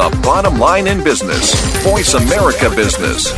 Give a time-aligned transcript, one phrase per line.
[0.00, 1.54] the bottom line in business.
[1.84, 3.34] Voice America Business.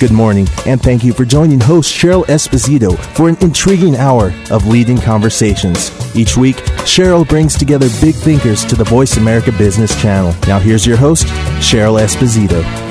[0.00, 4.66] Good morning, and thank you for joining host Cheryl Esposito for an intriguing hour of
[4.66, 5.90] leading conversations.
[6.16, 6.56] Each week,
[6.86, 10.34] Cheryl brings together big thinkers to the Voice America Business Channel.
[10.46, 11.26] Now, here's your host,
[11.58, 12.87] Cheryl Esposito.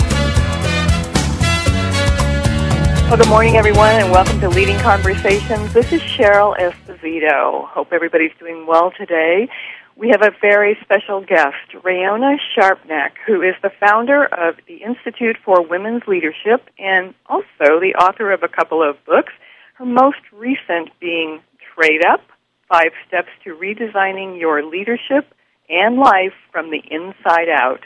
[3.08, 5.72] Well, good morning, everyone, and welcome to Leading Conversations.
[5.72, 7.66] This is Cheryl Esposito.
[7.70, 9.48] Hope everybody's doing well today.
[9.96, 15.38] We have a very special guest, Rayona Sharpnack, who is the founder of the Institute
[15.46, 19.32] for Women's Leadership and also the author of a couple of books,
[19.76, 21.40] her most recent being
[21.76, 22.20] Trade Up
[22.68, 25.34] Five Steps to Redesigning Your Leadership
[25.70, 27.86] and Life from the Inside Out.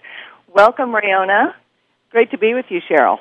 [0.52, 1.54] Welcome, Rayona.
[2.10, 3.20] Great to be with you, Cheryl.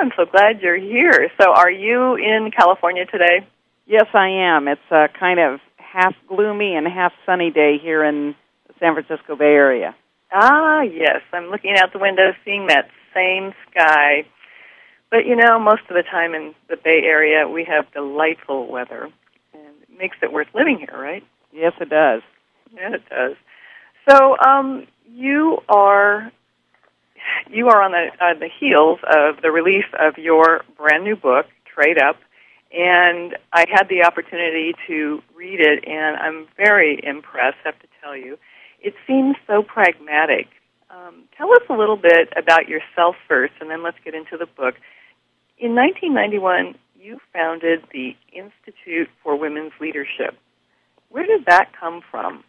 [0.00, 1.30] I'm so glad you're here.
[1.40, 3.46] So, are you in California today?
[3.86, 4.68] Yes, I am.
[4.68, 8.34] It's a kind of half gloomy and half sunny day here in
[8.66, 9.94] the San Francisco Bay Area.
[10.32, 11.22] Ah, yes.
[11.32, 14.24] I'm looking out the window seeing that same sky.
[15.10, 19.08] But you know, most of the time in the Bay Area, we have delightful weather,
[19.54, 21.24] and it makes it worth living here, right?
[21.52, 22.22] Yes, it does.
[22.74, 23.36] Yeah, it does.
[24.08, 26.32] So, um, you are
[27.50, 31.46] you are on the on the heels of the release of your brand new book,
[31.64, 32.16] Trade Up,
[32.72, 37.58] and I had the opportunity to read it, and I'm very impressed.
[37.64, 38.38] I have to tell you,
[38.80, 40.48] it seems so pragmatic.
[40.90, 44.46] Um, tell us a little bit about yourself first, and then let's get into the
[44.46, 44.74] book.
[45.58, 50.36] In 1991, you founded the Institute for Women's Leadership.
[51.08, 52.44] Where did that come from?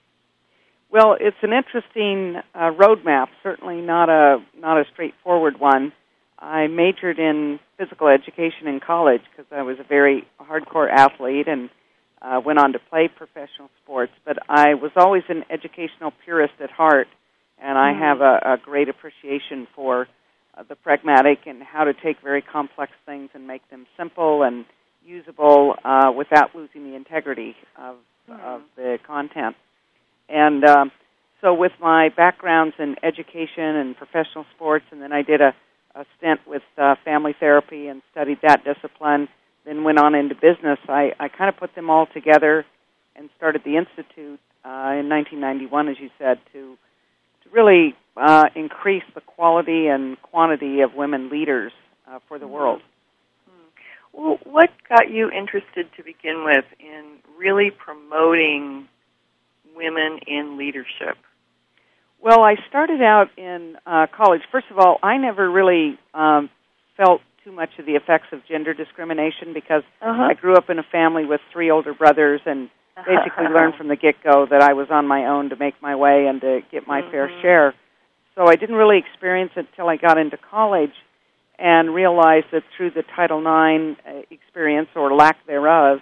[0.90, 3.28] Well, it's an interesting uh, roadmap.
[3.44, 5.92] Certainly not a not a straightforward one.
[6.40, 11.70] I majored in physical education in college because I was a very hardcore athlete and
[12.22, 14.14] uh, went on to play professional sports.
[14.26, 17.08] But I was always an educational purist at heart,
[17.62, 18.00] and I mm.
[18.00, 20.08] have a, a great appreciation for
[20.58, 24.66] uh, the pragmatic and how to take very complex things and make them simple and
[25.06, 27.96] usable uh, without losing the integrity of,
[28.30, 28.40] mm.
[28.40, 29.56] of the content.
[30.30, 30.92] And um,
[31.42, 35.54] so, with my backgrounds in education and professional sports, and then I did a
[35.98, 39.28] a stint with uh, family therapy and studied that discipline,
[39.66, 40.80] then went on into business.
[40.88, 42.66] I, I kind of put them all together
[43.16, 46.78] and started the institute uh, in 1991, as you said, to
[47.44, 51.72] to really uh, increase the quality and quantity of women leaders
[52.08, 52.54] uh, for the mm-hmm.
[52.54, 52.82] world.
[53.50, 54.22] Mm-hmm.
[54.22, 58.88] Well, what got you interested to begin with in really promoting
[59.78, 61.18] women in leadership?
[62.22, 64.42] Well, I started out in uh, college.
[64.52, 66.50] First of all, I never really um,
[66.98, 70.30] felt too much of the effects of gender discrimination because uh-huh.
[70.32, 72.70] I grew up in a family with three older brothers and
[73.06, 75.96] basically learned from the get go that I was on my own to make my
[75.96, 77.12] way and to get my mm-hmm.
[77.12, 77.74] fair share.
[78.36, 80.94] So I didn't really experience it until I got into college
[81.60, 86.00] and realized that through the Title IX uh, experience or lack thereof,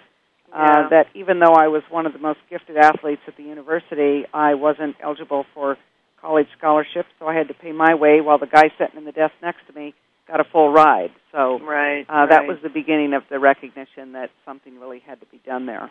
[0.56, 0.88] uh, yeah.
[0.90, 4.54] that even though I was one of the most gifted athletes at the university, I
[4.54, 5.76] wasn't eligible for
[6.20, 9.12] college scholarship, so I had to pay my way while the guy sitting in the
[9.12, 9.94] desk next to me
[10.26, 11.10] got a full ride.
[11.30, 12.30] So right, uh, right.
[12.30, 15.90] that was the beginning of the recognition that something really had to be done there.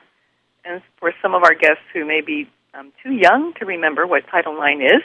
[0.65, 4.23] And for some of our guests who may be um, too young to remember what
[4.31, 5.03] Title IX is,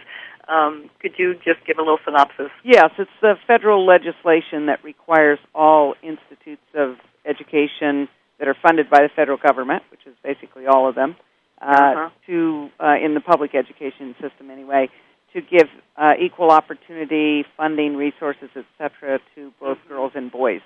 [0.49, 2.51] um, could you just give a little synopsis?
[2.65, 6.97] Yes, it's the federal legislation that requires all institutes of
[7.27, 8.09] education
[8.41, 11.15] that are funded by the federal government, which is basically all of them,
[11.61, 12.11] uh, uh-huh.
[12.27, 14.89] to uh, in the public education system anyway,
[15.35, 19.89] to give uh, equal opportunity, funding, resources, etc., to both mm-hmm.
[19.89, 20.63] girls and boys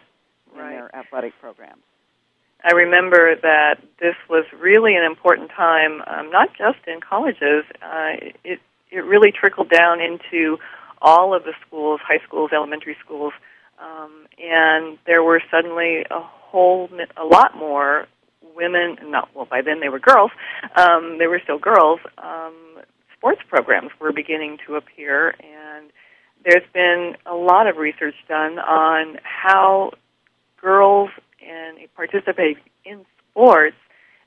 [0.57, 0.67] right.
[0.67, 1.83] in their athletic programs.
[2.63, 7.65] I remember that this was really an important time, um, not just in colleges.
[7.83, 8.61] Uh, it
[8.91, 10.59] it really trickled down into
[11.03, 13.33] all of the schools, high schools, elementary schools,
[13.83, 16.21] um, and there were suddenly a
[16.55, 18.07] whole a lot more
[18.55, 18.97] women.
[19.03, 20.31] Not well, by then they were girls.
[20.77, 22.55] Um, they were still girls um,
[23.17, 25.91] sports programs were beginning to appear, and
[26.45, 29.93] there's been a lot of research done on how
[30.61, 33.77] girls and participate in sports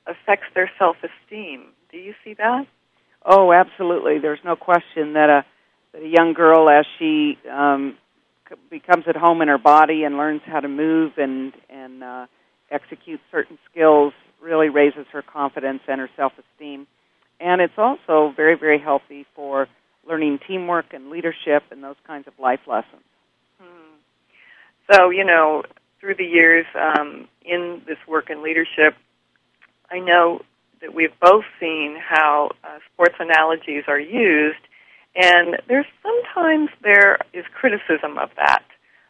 [0.08, 1.66] affects their self-esteem.
[1.92, 2.66] Do you see that?
[3.24, 4.20] Oh, absolutely.
[4.20, 5.46] There's no question that a
[5.94, 7.98] that a young girl, as she um,
[8.70, 12.26] becomes at home in her body and learns how to move and and uh,
[12.72, 16.88] execute certain skills, really raises her confidence and her self-esteem
[17.40, 19.68] and it's also very, very healthy for
[20.08, 23.04] learning teamwork and leadership and those kinds of life lessons.
[23.62, 23.96] Hmm.
[24.92, 25.64] So, you know,
[26.00, 28.96] through the years um, in this work in leadership,
[29.92, 30.42] I know
[30.82, 34.60] that we've both seen how uh, sports analogies are used,
[35.18, 38.64] and there's sometimes there is criticism of that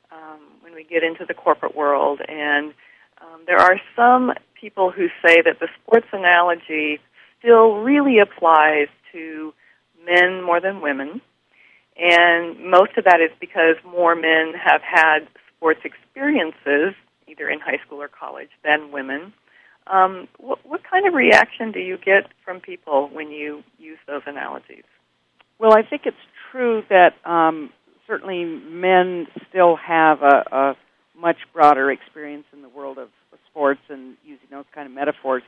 [0.09, 2.73] um, when we get into the corporate world, and
[3.21, 6.99] um, there are some people who say that the sports analogy
[7.39, 9.53] still really applies to
[10.05, 11.19] men more than women,
[11.97, 16.95] and most of that is because more men have had sports experiences,
[17.27, 19.33] either in high school or college, than women.
[19.87, 24.21] Um, what, what kind of reaction do you get from people when you use those
[24.25, 24.83] analogies?
[25.59, 26.15] Well, I think it's
[26.51, 27.71] true that um,
[28.05, 30.77] certainly men still have a, a
[31.19, 33.09] much broader experience in the world of
[33.49, 35.41] sports and using those kind of metaphors.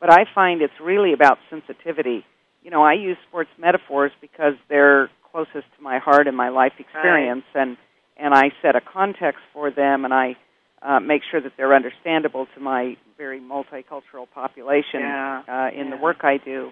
[0.00, 2.24] But I find it's really about sensitivity.
[2.62, 6.74] You know, I use sports metaphors because they're closest to my heart and my life
[6.78, 7.62] experience, right.
[7.62, 7.76] and
[8.16, 10.36] and I set a context for them, and I
[10.80, 15.42] uh, make sure that they're understandable to my very multicultural population yeah.
[15.48, 15.96] uh, in yeah.
[15.96, 16.70] the work I do.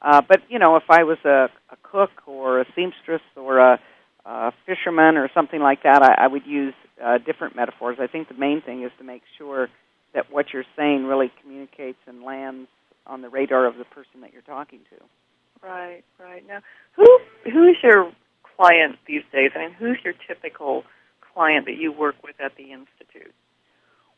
[0.00, 3.80] Uh, but you know, if I was a, a cook or a seamstress or a,
[4.24, 7.98] a fisherman or something like that, I, I would use uh, different metaphors.
[8.00, 9.68] I think the main thing is to make sure
[10.14, 12.68] that what you're saying really communicates and lands
[13.06, 15.66] on the radar of the person that you're talking to.
[15.66, 16.46] Right, right.
[16.46, 16.60] Now,
[16.96, 17.06] who
[17.44, 18.12] who's your
[18.56, 19.50] client these days?
[19.54, 20.84] I mean, who's your typical
[21.32, 23.34] client that you work with at the institute?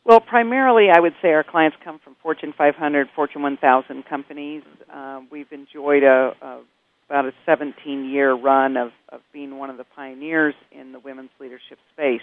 [0.07, 4.63] Well, primarily, I would say our clients come from Fortune 500, Fortune 1000 companies.
[4.91, 6.61] Uh, we've enjoyed a, a
[7.09, 11.77] about a 17-year run of, of being one of the pioneers in the women's leadership
[11.93, 12.21] space.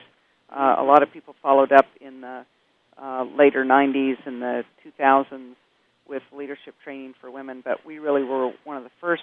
[0.51, 2.45] Uh, a lot of people followed up in the
[3.03, 4.63] uh, later 90s and the
[5.01, 5.55] 2000s
[6.09, 9.23] with leadership training for women, but we really were one of the first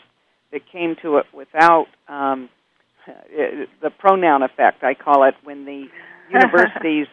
[0.51, 2.47] that came to it without um,
[3.81, 4.83] the pronoun effect.
[4.83, 5.85] I call it when the
[6.31, 7.07] universities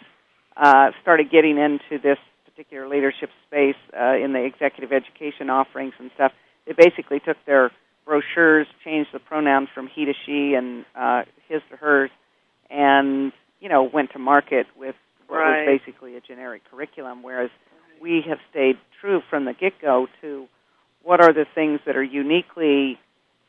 [0.59, 6.11] uh, started getting into this particular leadership space uh, in the executive education offerings and
[6.15, 6.33] stuff,
[6.67, 7.71] they basically took their
[8.05, 12.11] brochures, changed the pronouns from he to she and uh, his to hers,
[12.71, 14.97] and you know went to market with
[15.29, 15.67] what right.
[15.67, 17.23] was basically a generic curriculum.
[17.23, 17.51] Whereas
[17.93, 18.03] right.
[18.03, 20.49] we have stayed true from the get go to
[21.05, 22.99] what are the things that are uniquely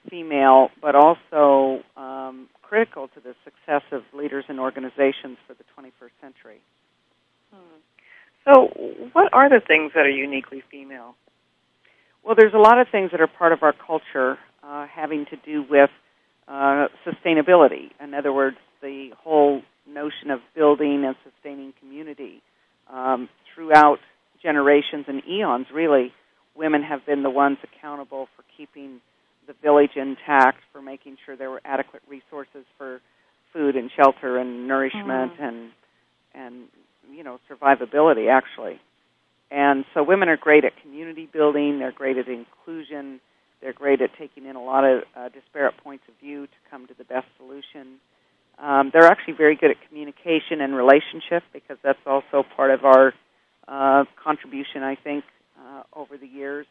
[0.09, 6.11] female, but also um, critical to the success of leaders and organizations for the 21st
[6.21, 6.61] century.
[7.54, 7.80] Hmm.
[8.46, 8.68] So,
[9.13, 11.16] what are the things that are uniquely female?
[12.24, 15.36] Well, there's a lot of things that are part of our culture uh, having to
[15.38, 15.90] do with
[16.48, 17.92] uh, sustainability.
[18.01, 22.42] In other words, the whole notion of building and sustaining community.
[22.92, 24.00] Um, throughout
[24.42, 26.13] generations and eons, really,
[26.56, 29.02] women have been the ones accountable for keeping
[29.48, 33.02] the village intact, for making sure there were adequate resources for
[33.54, 35.44] food and shelter and nourishment mm-hmm.
[35.44, 35.72] and
[36.36, 36.63] and
[37.13, 38.79] you know survivability actually.
[39.51, 41.79] And so women are great at community building.
[41.79, 43.19] They're great at inclusion.
[43.61, 46.88] They're great at taking in a lot of uh, disparate points of view to come
[46.88, 48.00] to the best solution.
[48.59, 53.13] Um, they're actually very good at communication and relationship because that's also part of our
[53.67, 55.23] uh, contribution, I think,
[55.59, 56.65] uh, over the years.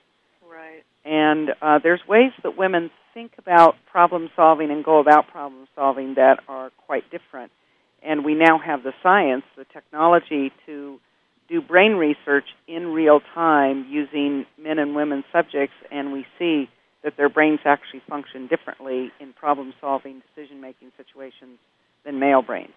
[0.48, 0.82] Right.
[1.04, 6.14] And uh, there's ways that women think about problem solving and go about problem solving
[6.14, 7.52] that are quite different
[8.02, 10.98] and we now have the science, the technology to
[11.48, 16.68] do brain research in real time using men and women subjects, and we see
[17.02, 21.58] that their brains actually function differently in problem solving, decision making situations
[22.04, 22.72] than male brains.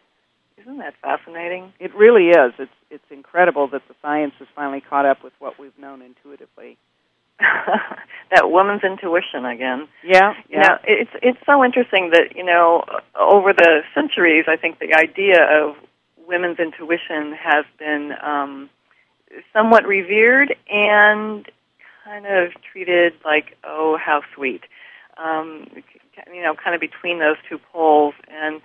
[0.57, 1.73] Isn't that fascinating?
[1.79, 2.53] It really is.
[2.59, 6.77] It's it's incredible that the science has finally caught up with what we've known intuitively.
[7.39, 9.87] That woman's intuition again.
[10.03, 10.61] Yeah, yeah.
[10.61, 12.83] Know, it's it's so interesting that you know
[13.19, 15.75] over the centuries, I think the idea of
[16.27, 18.69] women's intuition has been um,
[19.53, 21.45] somewhat revered and
[22.03, 24.61] kind of treated like, oh, how sweet.
[25.17, 25.67] Um,
[26.33, 28.13] you know, kind of between those two poles.
[28.29, 28.61] And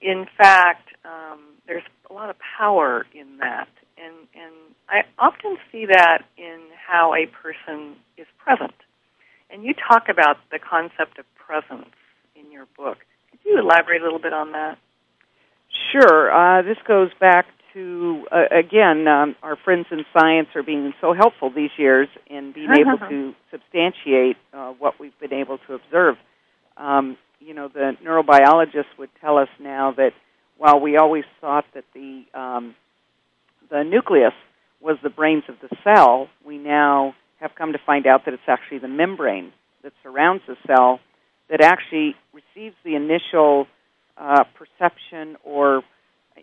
[0.00, 4.54] in fact, um, there's a lot of power in that and and
[4.88, 8.74] I often see that in how a person is present.
[9.50, 11.94] And you talk about the concept of presence
[12.34, 12.98] in your book.
[13.30, 14.78] Could you elaborate a little bit on that?
[15.92, 16.32] Sure.
[16.32, 21.12] Uh, this goes back to uh, again, um, our friends in science are being so
[21.12, 26.16] helpful these years in being able to substantiate uh, what we've been able to observe.
[26.76, 30.12] Um, you know, the neurobiologists would tell us now that
[30.56, 32.74] while we always thought that the um,
[33.74, 34.32] the nucleus
[34.80, 38.44] was the brains of the cell, we now have come to find out that it's
[38.46, 39.52] actually the membrane
[39.82, 41.00] that surrounds the cell
[41.50, 43.66] that actually receives the initial
[44.16, 45.82] uh, perception or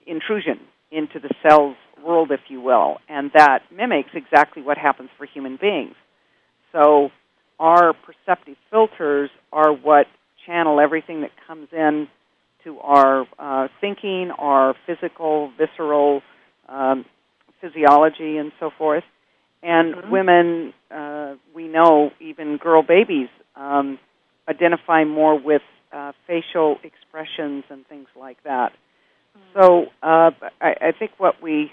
[0.05, 0.59] intrusion
[0.91, 5.57] into the cell's world, if you will, and that mimics exactly what happens for human
[5.59, 5.95] beings.
[6.73, 7.11] so
[7.59, 10.07] our perceptive filters are what
[10.45, 12.07] channel everything that comes in
[12.63, 16.21] to our uh, thinking, our physical, visceral
[16.67, 17.05] um,
[17.61, 19.03] physiology, and so forth.
[19.63, 20.09] And Mhm.
[20.09, 23.99] women, uh, we know, even girl babies, um,
[24.49, 25.61] identify more with
[25.93, 28.73] uh, facial expressions and things like that.
[29.53, 31.71] So uh, I, I think what we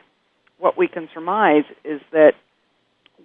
[0.59, 2.35] what we can surmise is that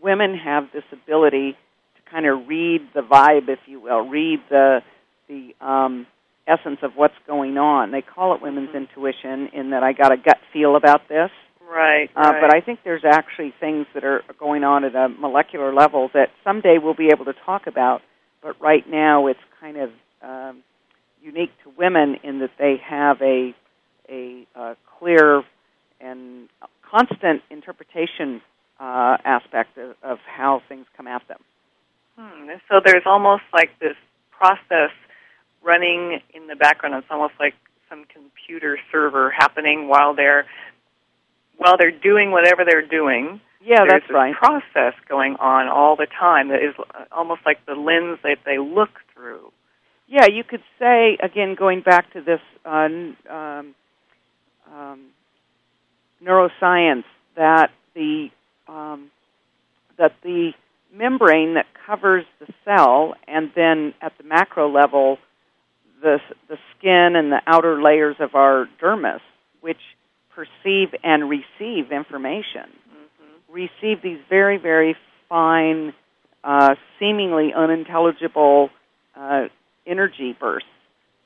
[0.02, 1.54] women have this ability
[1.96, 4.82] to kind of read the vibe, if you will, read the
[5.28, 6.06] the um,
[6.48, 7.92] essence of what's going on.
[7.92, 8.76] They call it women's Mhm.
[8.88, 11.32] intuition, in that I got a gut feel about this.
[11.74, 12.10] Right.
[12.16, 12.42] Uh, right.
[12.42, 16.30] But I think there's actually things that are going on at a molecular level that
[16.44, 18.02] someday we'll be able to talk about.
[18.42, 19.90] But right now, it's kind of
[20.22, 20.64] um,
[21.22, 23.56] unique to women in that they have a
[24.10, 25.44] a, uh clear
[26.02, 26.50] and
[26.92, 28.42] constant interpretation
[28.80, 31.40] uh, aspect of, of how things come at them.
[32.18, 32.50] Hmm.
[32.70, 33.96] So there's almost like this
[34.30, 34.92] process
[35.64, 36.96] running in the background.
[36.96, 37.54] It's almost like
[37.90, 40.46] some computer server happening while they're
[41.58, 43.42] while they're doing whatever they're doing.
[43.66, 44.36] Yeah, there's that's right.
[44.36, 48.58] process going on all the time that is uh, almost like the lens that they
[48.58, 49.52] look through.
[50.08, 52.88] Yeah, you could say again, going back to this uh,
[53.30, 53.76] um,
[54.72, 55.06] um,
[56.24, 57.06] neuroscience,
[57.36, 58.30] that the
[58.68, 59.10] um,
[59.98, 60.52] that the
[60.94, 65.18] membrane that covers the cell, and then at the macro level,
[66.02, 66.20] the
[66.50, 69.22] the skin and the outer layers of our dermis,
[69.62, 69.78] which
[70.36, 74.96] perceive and receive information, hmm receive these very very
[75.30, 75.94] fine,
[76.44, 78.70] uh, seemingly unintelligible
[79.16, 79.44] uh,
[79.86, 80.68] energy bursts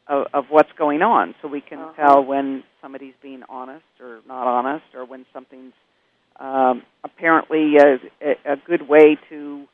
[0.07, 1.93] of, of what's going on, so we can Uh-huh.
[2.01, 5.73] tell when somebody's being honest or not honest, or when something's
[6.39, 9.65] um, apparently a, a, a good way to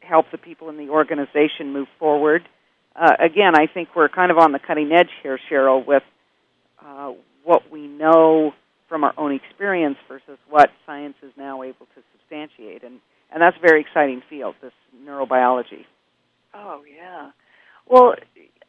[0.00, 2.42] help the people in the organization move forward.
[2.94, 6.02] Uh, again, I think we're kind of on the cutting edge here, Cheryl, with
[6.84, 7.12] uh,
[7.44, 8.52] what we know
[8.88, 13.00] from our own experience versus what science is now able to substantiate, and
[13.32, 14.72] and that's a very exciting field, this
[15.04, 15.86] neurobiology.
[16.54, 17.30] Oh yeah.
[17.86, 18.14] Well,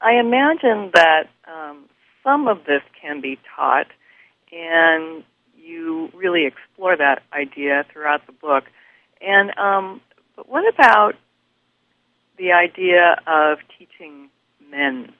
[0.01, 1.86] I imagine that um,
[2.24, 3.88] some of this can be taught,
[4.51, 5.24] and
[5.58, 8.65] you really explore that idea throughout the book.
[9.22, 10.01] And um,
[10.36, 11.13] but what about
[12.38, 14.30] the idea of teaching
[14.70, 15.13] men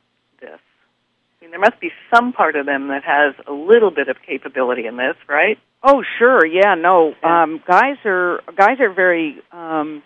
[1.44, 4.86] mean, there must be some part of them that has a little bit of capability
[4.86, 5.58] in this, right?
[5.84, 6.46] Oh, sure.
[6.46, 7.14] Yeah, no.
[7.22, 7.44] Yeah.
[7.44, 10.02] Um, guys are guys are very um,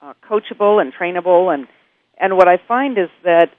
[0.00, 1.68] uh, coachable and trainable, and
[2.18, 3.50] and what I find is that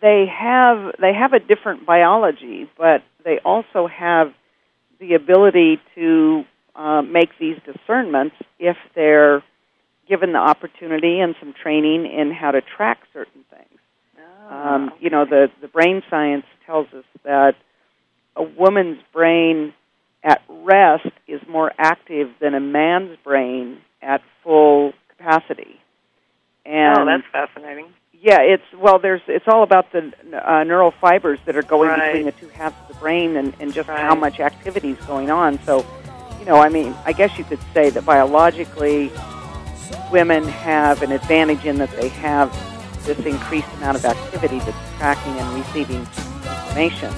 [0.00, 4.32] they have they have a different biology, but they also have
[4.98, 9.42] the ability to uh, make these discernments if they're
[10.08, 13.73] given the opportunity and some training in how to track certain things.
[14.50, 17.54] Um, you know, the, the brain science tells us that
[18.36, 19.72] a woman's brain
[20.22, 25.80] at rest is more active than a man's brain at full capacity.
[26.66, 27.86] And oh, that's fascinating.
[28.12, 32.12] yeah, it's well, there's it's all about the uh, neural fibers that are going Right.
[32.12, 34.00] between the two halves of the brain and, and just Right.
[34.00, 35.58] how much activity is going on.
[35.64, 35.84] So,
[36.38, 39.12] you know, I mean, I guess you could say that biologically,
[40.10, 42.50] women have an advantage in that they have
[43.04, 47.10] this increased amount of activity that's tracking and receiving information.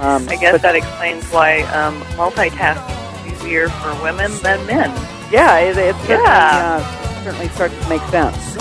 [0.00, 4.90] Um, I guess that explains why um, multitasking is easier for women than men.
[5.32, 6.80] yeah, it, it certainly, Yeah.
[6.80, 8.56] uh, certainly starts to make sense.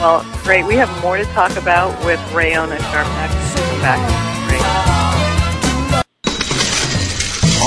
[0.00, 0.64] Well, great.
[0.64, 3.28] We have more to talk about with Rayona Sharpnack.
[3.70, 4.29] Come back.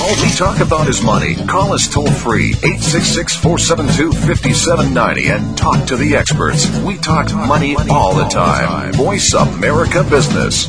[0.04, 1.34] All we talk about is money.
[1.34, 6.68] Call us toll free 866 472 5790 and talk to the experts.
[6.80, 8.92] We talk money all the time.
[8.92, 10.68] Voice America Business.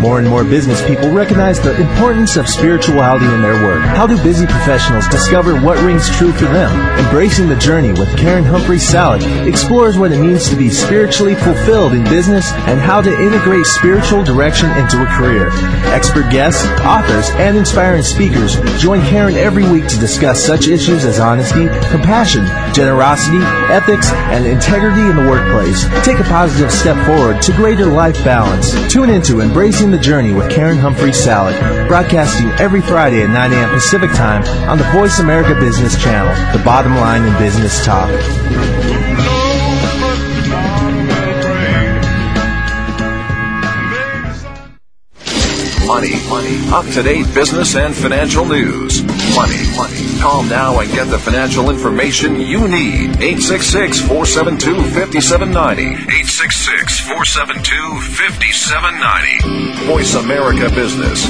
[0.00, 3.82] More and more business people recognize the importance of spirituality in their work.
[3.82, 6.70] How do busy professionals discover what rings true for them?
[7.04, 11.94] Embracing the Journey with Karen Humphrey Salad explores what it means to be spiritually fulfilled
[11.94, 15.50] in business and how to integrate spiritual direction into a career.
[15.90, 21.18] Expert guests, authors, and inspiring speakers join Karen every week to discuss such issues as
[21.18, 23.38] honesty, compassion, generosity,
[23.72, 25.82] ethics, and integrity in the workplace.
[26.04, 28.70] Take a positive step forward to greater life balance.
[28.92, 31.56] Tune into Embracing the Journey with Karen Humphrey Salad,
[31.88, 33.70] broadcasting every Friday at 9 a.m.
[33.70, 38.08] Pacific Time on the Voice America Business Channel, the bottom line in business talk.
[45.86, 49.17] Money, money, up to date business and financial news.
[49.38, 50.18] Money, money.
[50.18, 53.22] Call now and get the financial information you need.
[53.22, 55.94] 866 472 5790.
[55.94, 59.86] 866 472 5790.
[59.86, 61.22] Voice America Business.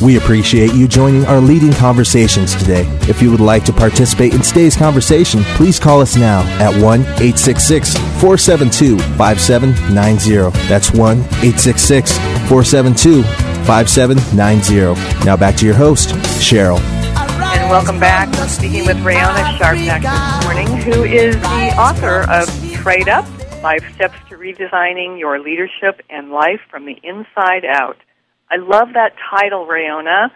[0.00, 2.86] We appreciate you joining our leading conversations today.
[3.08, 7.00] If you would like to participate in today's conversation, please call us now at 1
[7.00, 10.56] 866 472 5790.
[10.68, 12.16] That's 1 866
[12.46, 15.24] 472 5790.
[15.24, 16.78] Now back to your host, Cheryl.
[16.80, 18.28] And welcome back.
[18.36, 23.24] We're speaking with Rayona Sharpnack this morning, who is the author of Trade Up
[23.62, 27.96] Five Steps to Redesigning Your Leadership and Life from the Inside Out.
[28.50, 30.30] I love that title, Rayona.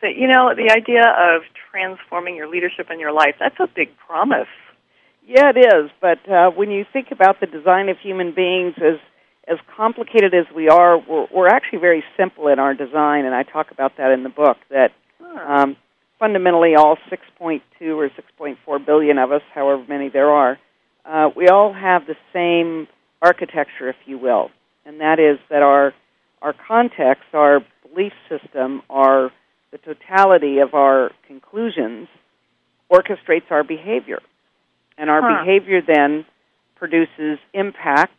[0.00, 3.96] So, you know, the idea of transforming your leadership and your life, that's a big
[3.98, 4.48] promise.
[5.26, 5.90] Yeah, it is.
[6.00, 8.98] But uh, when you think about the design of human beings as
[9.48, 13.42] as complicated as we are, we're, we're actually very simple in our design, and I
[13.44, 14.56] talk about that in the book.
[14.70, 14.92] That
[15.46, 15.76] um,
[16.18, 17.60] fundamentally, all 6.2
[17.96, 18.10] or
[18.40, 20.58] 6.4 billion of us, however many there are,
[21.04, 22.88] uh, we all have the same
[23.22, 24.50] architecture, if you will,
[24.84, 25.94] and that is that our
[26.42, 29.30] our context, our belief system, our
[29.72, 32.08] the totality of our conclusions
[32.92, 34.20] orchestrates our behavior.
[34.98, 35.44] And our Huh.
[35.44, 36.24] behavior then
[36.76, 38.12] produces impact,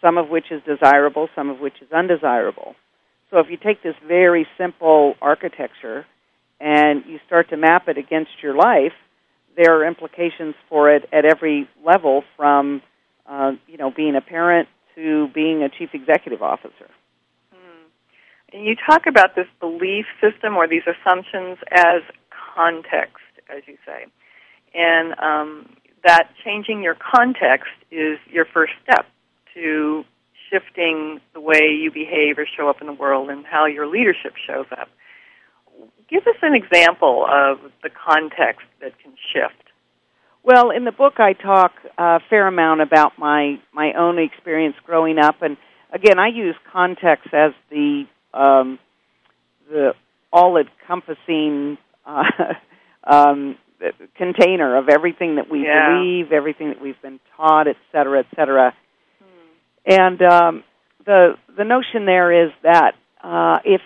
[0.00, 2.74] some of which is desirable, some of which is undesirable.
[3.30, 6.06] So if you take this very simple architecture
[6.60, 8.94] and you start to map it against your life,
[9.56, 12.80] there are implications for it at every level from
[13.26, 16.88] uh, you know being a parent to being a chief executive officer.
[18.52, 22.02] And you talk about this belief system or these assumptions as
[22.54, 24.06] context, as you say.
[24.74, 29.06] And um, that changing your context is your first step
[29.58, 30.04] to
[30.50, 34.34] shifting the way you behave or show up in the world and how your leadership
[34.46, 34.88] shows up.
[36.08, 39.62] Give us an example of the context that can shift.
[40.42, 45.18] Well, in the book, I talk a fair amount about my my own experience growing
[45.18, 45.58] up, and
[45.92, 48.78] again, I use context as the um,
[49.70, 49.92] the
[50.32, 52.24] all-encompassing uh,
[53.04, 53.56] um,
[54.16, 55.90] container of everything that we Yeah.
[55.98, 58.74] believe, everything that we've been taught, et cetera, et cetera.
[59.88, 60.64] And um,
[61.06, 62.92] the the notion there is that
[63.24, 63.80] uh, if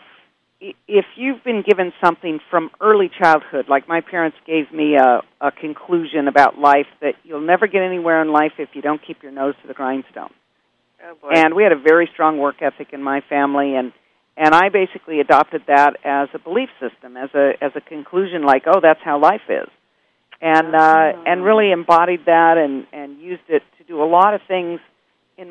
[0.61, 5.53] if you've been given something from early childhood, like my parents gave me a, a
[5.53, 9.33] conclusion about life that you'll never get anywhere in life if you don't keep your
[9.33, 10.31] nose to the grindstone.
[11.05, 11.31] Oh.
[11.33, 13.93] And we had a very strong work ethic in my family, and
[14.37, 18.65] and I basically adopted that as a belief system, as a as a conclusion, like
[18.67, 19.69] oh, that's how life is,
[20.41, 24.41] and uh, and really embodied that and and used it to do a lot of
[24.49, 24.92] things in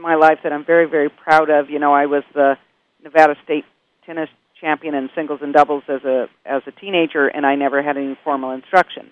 [0.02, 1.70] my life that I'm very very proud of.
[1.70, 2.58] You know, I was the
[3.04, 3.66] Nevada State
[4.06, 7.98] tennis champion in singles and doubles as a as a teenager, and I never had
[7.98, 9.10] any formal instruction.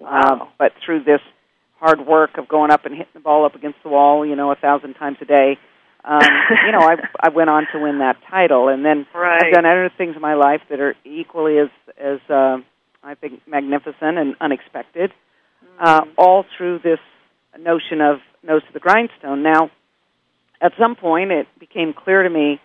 [0.00, 0.20] Wow.
[0.20, 1.20] Um, but through this
[1.78, 4.50] hard work of going up and hitting the ball up against the wall, you know,
[4.50, 5.58] a thousand times a day,
[6.04, 6.20] um,
[6.66, 9.44] you know, I I went on to win that title, and then Right.
[9.44, 12.58] I've done other things in my life that are equally as as uh,
[13.02, 15.12] I think magnificent and unexpected,
[15.78, 17.00] uh, all through this
[17.58, 19.42] notion of nose to the grindstone.
[19.42, 19.70] Now,
[20.60, 22.60] at some point, it became clear to me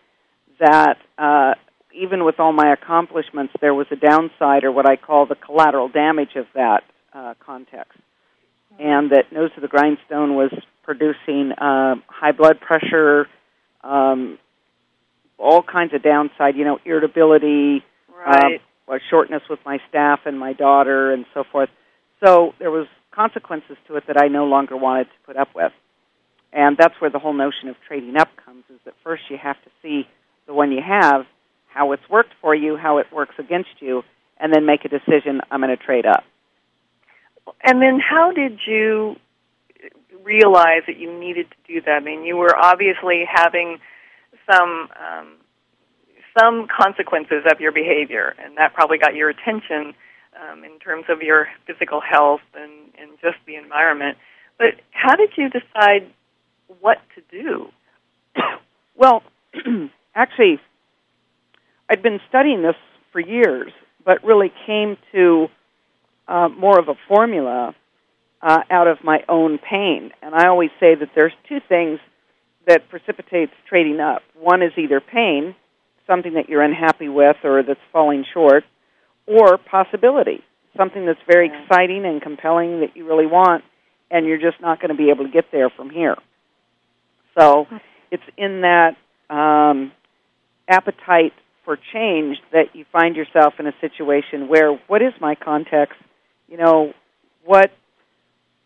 [0.59, 1.53] that uh,
[1.93, 5.89] even with all my accomplishments, there was a downside, or what I call the collateral
[5.89, 7.97] damage of that uh, context,
[8.79, 10.51] and that nose to the grindstone was
[10.83, 13.27] producing uh, high blood pressure,
[13.83, 14.37] um,
[15.37, 17.83] all kinds of downside, you know, irritability,
[18.15, 18.59] right.
[18.89, 21.69] um, shortness with my staff and my daughter, and so forth.
[22.23, 25.71] So there was consequences to it that I no longer wanted to put up with,
[26.55, 28.63] and that's where the whole notion of trading up comes.
[28.73, 30.07] Is that first you have to see
[30.47, 31.25] the one you have,
[31.67, 34.03] how it's worked for you, how it works against you,
[34.39, 35.41] and then make a decision.
[35.51, 36.23] I'm going to trade up.
[37.61, 39.17] And then how did you
[40.23, 41.91] realize that you needed to do that?
[41.91, 43.77] I mean, you were obviously having
[44.49, 45.35] some um,
[46.37, 49.93] some consequences of your behavior, and that probably got your attention
[50.39, 54.17] um, in terms of your physical health and, and just the environment.
[54.57, 56.11] But how did you decide
[56.79, 57.67] what to do?
[58.95, 59.23] well,
[60.15, 60.59] actually,
[61.89, 62.75] I'd been studying this
[63.11, 63.71] for years,
[64.03, 65.47] but really came to
[66.27, 67.75] uh, more of a formula
[68.41, 70.11] uh, out of my own pain.
[70.21, 71.99] And I always say that there's two things
[72.67, 74.21] that precipitates trading up.
[74.39, 75.55] One is either pain,
[76.07, 78.63] something that you're unhappy with or that's falling short,
[79.27, 80.43] or possibility,
[80.77, 81.63] something that's very yeah.
[81.63, 83.63] exciting and compelling that you really want,
[84.11, 86.15] and you're just not going to be able to get there from here.
[87.37, 87.67] So
[88.11, 88.95] it's in that
[89.29, 89.91] um,
[90.67, 95.97] appetite for change that you find yourself in a situation where what is my context?
[96.47, 96.93] You know,
[97.43, 97.71] what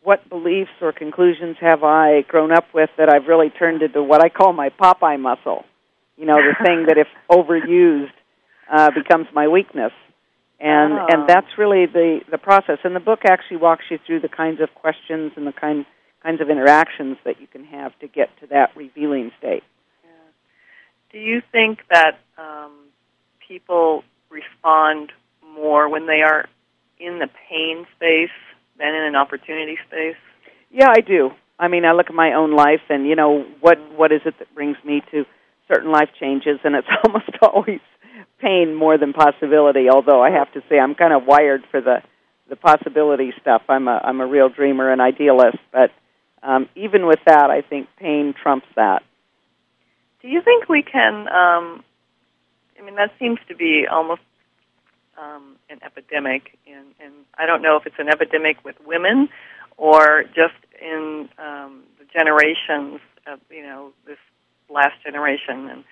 [0.02, 4.24] what beliefs or conclusions have I grown up with that I've really turned into what
[4.24, 5.66] I call my Popeye muscle?
[6.18, 8.12] You know, the thing that if overused
[8.72, 9.92] uh, becomes my weakness.
[10.60, 11.06] And oh.
[11.10, 12.80] and that's really the the process.
[12.84, 15.86] And the book actually walks you through the kinds of questions and the kind
[16.24, 19.64] kinds of interactions that you can have to get to that revealing state.
[20.04, 20.10] Yeah.
[21.12, 22.72] Do you think that um,
[23.48, 25.12] people respond
[25.56, 26.46] more when they are
[27.00, 28.36] in the pain space
[28.78, 30.18] than in an opportunity space?
[30.72, 31.32] Yeah, I do.
[31.58, 34.36] I mean, I look at my own life, and you know what what is it
[34.40, 35.26] that brings me to
[35.68, 37.82] certain life changes, and it's almost always
[38.40, 39.90] pain more than possibility.
[39.90, 41.98] Although I have to say, I'm kind of wired for the
[42.50, 43.62] the possibility stuff.
[43.68, 45.92] I'm a I'm a real dreamer and idealist, but
[46.44, 49.04] um, even with that, I think pain trumps that.
[50.22, 51.28] Do you think we can?
[51.28, 51.84] Um,
[52.78, 54.22] I mean, that seems to be almost
[55.18, 59.30] um, an epidemic, and, and I don't know if it's an epidemic with women
[59.78, 64.18] or just in um, the generations of you know this
[64.70, 65.84] last generation and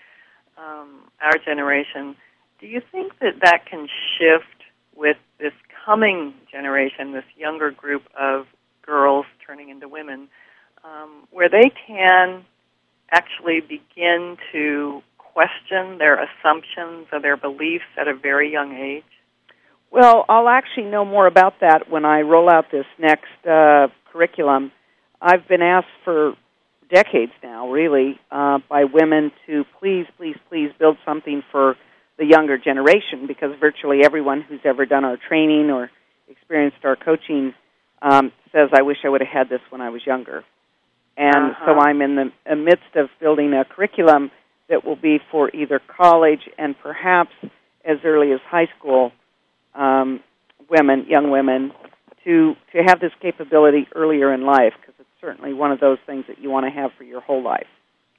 [0.57, 2.15] um, our generation.
[2.59, 4.63] Do you think that that can shift
[4.95, 5.53] with this
[5.85, 8.45] coming generation, this younger group of
[8.87, 10.29] girls turning into women,
[10.83, 12.45] um, where they can
[13.11, 19.03] actually begin to question their assumptions or their beliefs at a very young age?
[19.91, 24.71] Well, I'll actually know more about that when I roll out this next uh, curriculum.
[25.21, 26.33] I've been asked for
[26.93, 31.75] decades now, really, uh, by women to please, please, please build something for
[32.17, 35.91] the younger generation because virtually everyone who's ever done our training or
[36.27, 37.53] experienced our coaching
[38.01, 40.43] um, says, I wish I would have had this when I was younger.
[41.17, 41.65] And uh-huh.
[41.65, 44.31] so I'm in the midst of building a curriculum
[44.69, 47.31] that will be for either college and perhaps
[47.83, 49.11] as early as high school
[49.73, 50.19] um,
[50.69, 51.71] women, young women,
[52.23, 56.25] to to have this capability earlier in life because it's certainly one of those things
[56.27, 57.67] that you want to have for your whole life.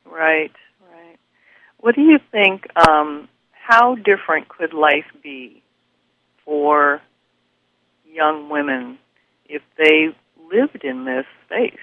[0.06, 0.52] Right,
[0.90, 1.18] right.
[1.78, 2.66] What do you think?
[2.74, 5.62] Um, how different could life be
[6.44, 7.02] for
[8.10, 8.98] young women
[9.48, 10.08] if they
[10.52, 11.78] lived in this space?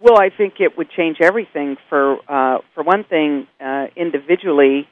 [0.00, 1.76] Well, I think it would change everything.
[1.88, 4.88] For uh, for one thing, uh, individually,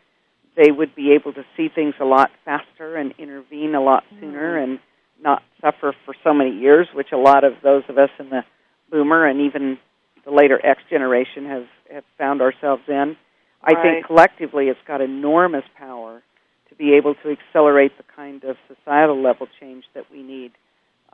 [0.56, 4.56] they would be able to see things a lot faster and intervene a lot sooner
[4.56, 4.72] mm-hmm.
[4.72, 4.80] and
[5.22, 8.42] not suffer for so many years, which a lot of those of us in the
[8.90, 9.78] boomer and even
[10.24, 13.16] the later X generation have, have found ourselves in.
[13.62, 13.82] I right.
[13.82, 16.22] think collectively it's got enormous power
[16.68, 20.52] to be able to accelerate the kind of societal level change that we need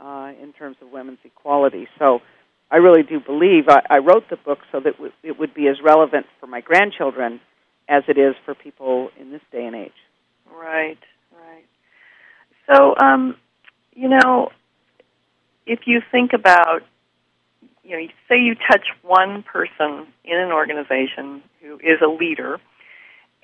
[0.02, 1.88] uh, in terms of women's equality.
[1.98, 2.20] So
[2.70, 5.68] I really do believe I, I wrote the book so that w- it would be
[5.68, 7.40] as relevant for my grandchildren
[7.88, 9.92] as it is for people in this day and age.
[10.52, 10.98] Right,
[11.32, 11.64] right.
[12.70, 13.37] So, um,
[13.94, 14.50] you know,
[15.66, 16.82] if you think about,
[17.82, 22.58] you know, say you touch one person in an organization who is a leader,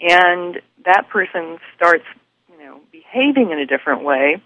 [0.00, 2.04] and that person starts,
[2.50, 4.42] you know, behaving in a different way.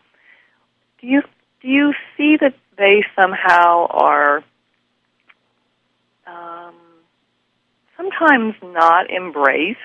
[1.01, 1.23] Do you
[1.62, 4.44] do you see that they somehow are
[6.27, 6.75] um,
[7.97, 9.79] sometimes not embraced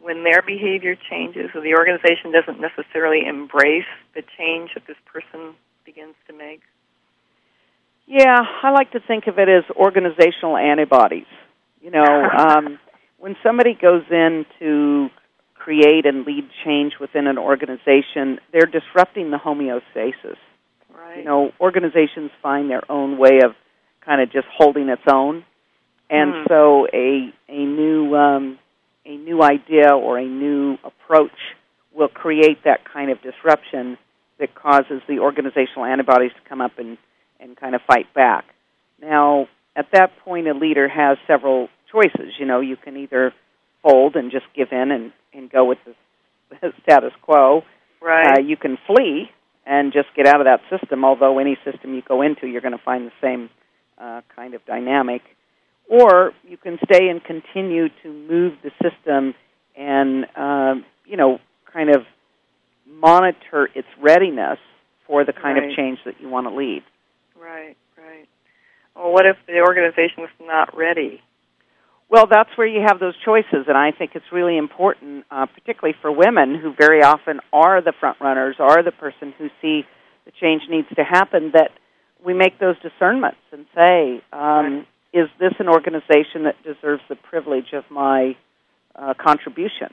[0.00, 5.54] when their behavior changes or the organization doesn't necessarily embrace the change that this person
[5.84, 6.60] begins to make?
[8.06, 11.26] Yeah, I like to think of it as organizational antibodies.
[11.80, 12.78] You know, um,
[13.18, 15.08] when somebody goes in to
[15.54, 20.36] create and lead change within an organization, they're disrupting the homeostasis.
[20.96, 21.18] Right.
[21.18, 23.54] You know, organizations find their own way of
[24.04, 25.44] kind of just holding its own
[26.08, 26.48] and mm.
[26.48, 28.58] so a a new um,
[29.04, 31.36] a new idea or a new approach
[31.94, 33.98] will create that kind of disruption
[34.38, 36.98] that causes the organizational antibodies to come up and
[37.40, 38.44] and kind of fight back.
[39.00, 42.32] Now, at that point, a leader has several choices.
[42.38, 43.32] You know, you can either
[43.82, 47.62] fold and just give in and, and go with the, status quo.
[48.00, 48.38] Right.
[48.38, 49.30] Uh, you can flee
[49.66, 52.76] and just get out of that system, although any system you go into, you're going
[52.76, 53.50] to find the same
[53.98, 55.22] uh, kind of dynamic.
[55.88, 59.34] Or you can stay and continue to move the system
[59.76, 60.74] and, uh,
[61.04, 61.38] you know,
[61.72, 62.02] kind of
[62.88, 64.58] monitor its readiness
[65.06, 65.70] for the kind Right.
[65.70, 66.82] of change that you want to lead.
[67.40, 68.26] Right, right.
[68.94, 71.20] Well, what if the organization is not ready?
[72.08, 75.96] Well, that's where you have those choices, and I think it's really important, uh, particularly
[76.00, 79.84] for women who very often are the front runners, are the person who see
[80.24, 81.70] the change needs to happen, that
[82.24, 87.72] we make those discernments and say, um, is this an organization that deserves the privilege
[87.72, 88.36] of my
[88.94, 89.92] uh, contribution?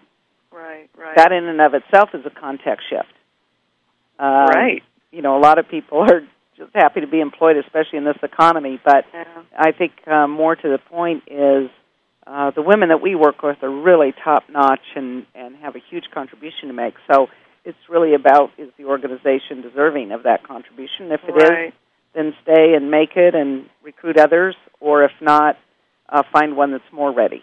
[0.52, 1.16] Right, right.
[1.16, 3.14] That in and of itself is a context shift.
[4.20, 4.84] Um, right.
[5.12, 6.22] You know, a lot of people are
[6.58, 9.26] just happy to be employed, especially in this economy, but Yeah.
[9.58, 11.70] I think uh, more to the point is
[12.26, 15.80] uh, the women that we work with are really top notch and, and have a
[15.90, 16.94] huge contribution to make.
[17.12, 17.28] So
[17.66, 21.12] it's really about is the organization deserving of that contribution?
[21.12, 21.74] If it is, right.
[22.14, 25.58] then stay and make it and recruit others, or if not,
[26.10, 27.42] uh, find one that's more ready.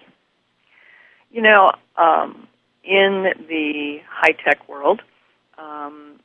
[1.31, 2.49] You know, um,
[2.85, 5.01] in the high tech world,
[5.59, 6.21] um,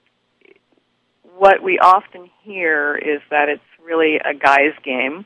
[1.38, 5.26] what we often hear is that it's really a guy's game,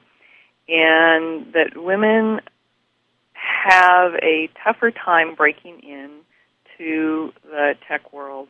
[0.68, 2.42] and that women
[3.66, 6.10] have a tougher time breaking in
[6.78, 8.48] to the tech world,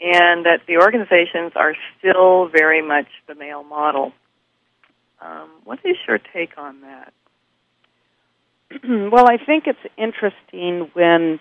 [0.00, 4.12] and that the organizations are still very much the male model.
[5.20, 7.12] Um, what is your take on that?
[9.12, 11.40] well, I think it's interesting when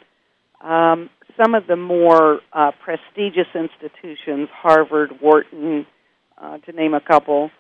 [0.61, 1.09] um,
[1.41, 5.85] some of the more uh, prestigious institutions, Harvard, Wharton,
[6.37, 7.51] uh, to name a couple,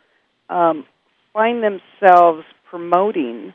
[0.49, 0.85] um,
[1.33, 3.53] find themselves promoting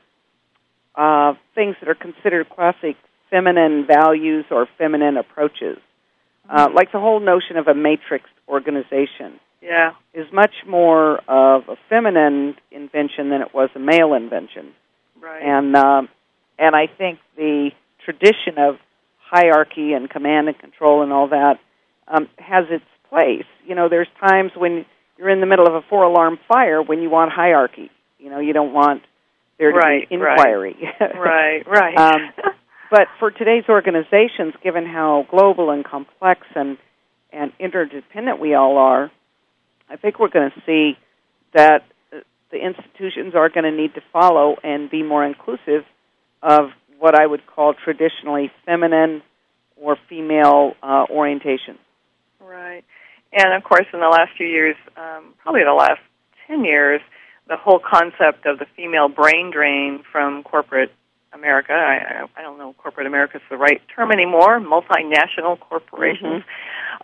[0.98, 2.96] uh, things that are considered classic
[3.30, 5.78] feminine values or feminine approaches.
[6.50, 11.76] Uh, like the whole notion of a matrix organization Yeah, is much more of a
[11.88, 14.72] feminine invention than it was a male invention
[15.20, 15.42] right.
[15.42, 16.08] and um,
[16.58, 17.70] and I think the
[18.04, 18.76] tradition of
[19.20, 21.58] hierarchy and command and control and all that
[22.08, 23.44] um, has its place.
[23.66, 24.87] You know, there's times when
[25.18, 27.90] you're in the middle of a four alarm fire when you want hierarchy.
[28.18, 29.02] You know, you don't want
[29.59, 30.38] there to Right, be right.
[30.38, 30.77] inquiry.
[31.01, 31.97] right, right.
[31.99, 32.31] Um,
[32.90, 36.79] but for today's organizations, given how global and complex and
[37.31, 39.11] and interdependent we all are,
[39.90, 40.97] I think we're going to see
[41.53, 45.85] that uh, the institutions are going to need to follow and be more inclusive
[46.42, 49.23] of what I would call traditionally feminine
[49.77, 51.77] or female uh, orientation.
[52.40, 52.83] Right.
[53.33, 56.01] And of course, in the last few years, um, probably the last
[56.47, 57.03] 10 years,
[57.48, 60.92] the whole concept of the female brain drain from corporate
[61.32, 66.44] America, I, I don't know if corporate America is the right term anymore, multinational corporations,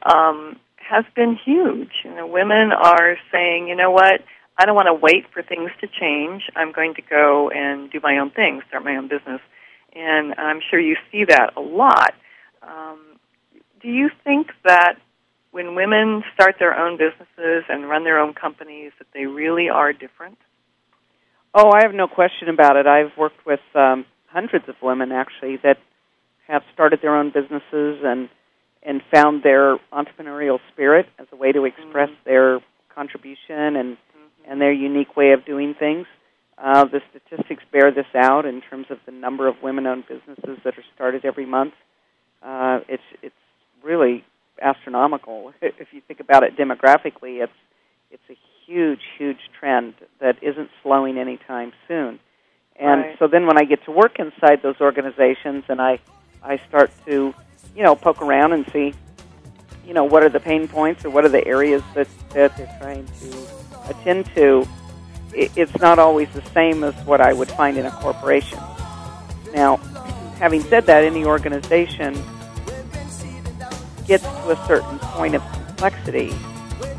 [0.02, 1.92] um, has been huge.
[2.04, 4.22] You know, women are saying, you know what,
[4.58, 6.44] I don't want to wait for things to change.
[6.54, 9.40] I'm going to go and do my own thing, start my own business.
[9.94, 12.14] And I'm sure you see that a lot.
[12.62, 12.98] Um,
[13.80, 14.96] do you think that
[15.54, 19.92] when women start their own businesses and run their own companies that they really are
[19.92, 20.36] different?
[21.54, 22.88] Oh, I have no question about it.
[22.88, 25.76] I've worked with um, hundreds of women actually that
[26.48, 28.28] have started their own businesses and
[28.82, 32.24] and found their entrepreneurial spirit as a way to express Mhm.
[32.24, 33.96] their contribution and
[34.46, 36.06] and their unique way of doing things.
[36.58, 40.76] Uh, the statistics bear this out in terms of the number of women-owned businesses that
[40.76, 41.74] are started every month.
[42.42, 43.42] Uh, it's it's
[43.84, 44.24] really
[44.60, 47.42] astronomical if you think about it demographically.
[47.42, 47.52] It's
[48.10, 48.36] it's a
[48.66, 52.20] huge, huge trend that isn't slowing anytime soon.
[52.76, 53.18] And Right.
[53.18, 55.98] so then when I get to work inside those organizations and I
[56.42, 57.34] I start to,
[57.74, 58.92] you know, poke around and see,
[59.86, 62.76] you know, what are the pain points or what are the areas that, that they're
[62.80, 63.46] trying to
[63.88, 64.66] attend to,
[65.34, 68.58] it, it's not always the same as what I would find in a corporation.
[69.54, 69.76] Now,
[70.38, 72.14] having said that, any organization
[74.06, 76.30] gets to a certain point of complexity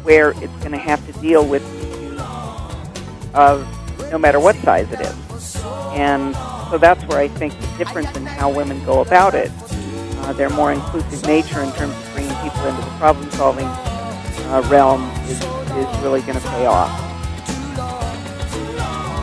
[0.04, 2.20] where it's going to have to deal with issues
[3.34, 3.68] of
[4.12, 5.56] no matter what size it is.
[5.94, 6.36] And
[6.70, 9.52] so that's where I think the difference in how women go about it,
[10.20, 14.68] uh, their more inclusive nature in terms of bringing people into the problem solving uh,
[14.70, 16.92] realm is, is really going to pay off.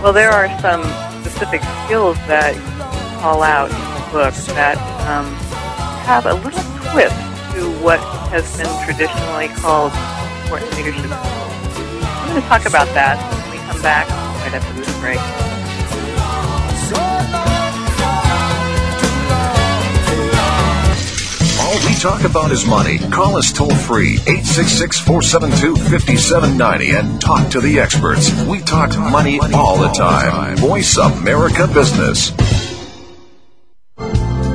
[0.03, 0.83] Well, there are some
[1.23, 4.77] specific skills that you call out in the book that
[5.09, 5.27] um,
[6.05, 9.93] have a little twist to what has been traditionally called
[10.45, 11.11] important leadership.
[11.11, 14.09] I'm going to talk about that when we come back
[14.41, 15.19] right after this break.
[16.93, 17.23] Long.
[21.87, 22.99] We talk about is money.
[22.99, 28.31] Call us toll free 866 472 5790 and talk to the experts.
[28.45, 30.57] We talk money all the time.
[30.57, 32.31] Voice America Business.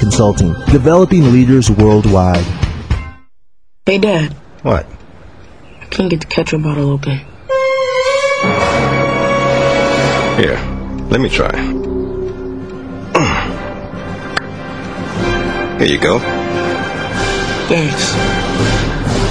[0.00, 2.44] Consulting, developing leaders worldwide.
[3.86, 4.32] Hey, Dad.
[4.62, 4.86] What?
[5.80, 7.18] I can't get the ketchup bottle open.
[10.36, 10.58] Here,
[11.10, 11.50] let me try.
[15.78, 16.18] Here you go.
[17.68, 18.14] Thanks.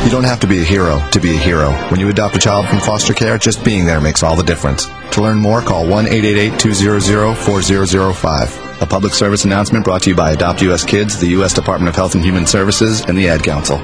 [0.06, 1.72] You don't have to be a hero to be a hero.
[1.90, 4.88] When you adopt a child from foster care, just being there makes all the difference.
[5.12, 8.65] To learn more, call 1 888 200 4005.
[8.82, 11.54] A public service announcement brought to you by Adopt US Kids, the U.S.
[11.54, 13.78] Department of Health and Human Services, and the Ad Council.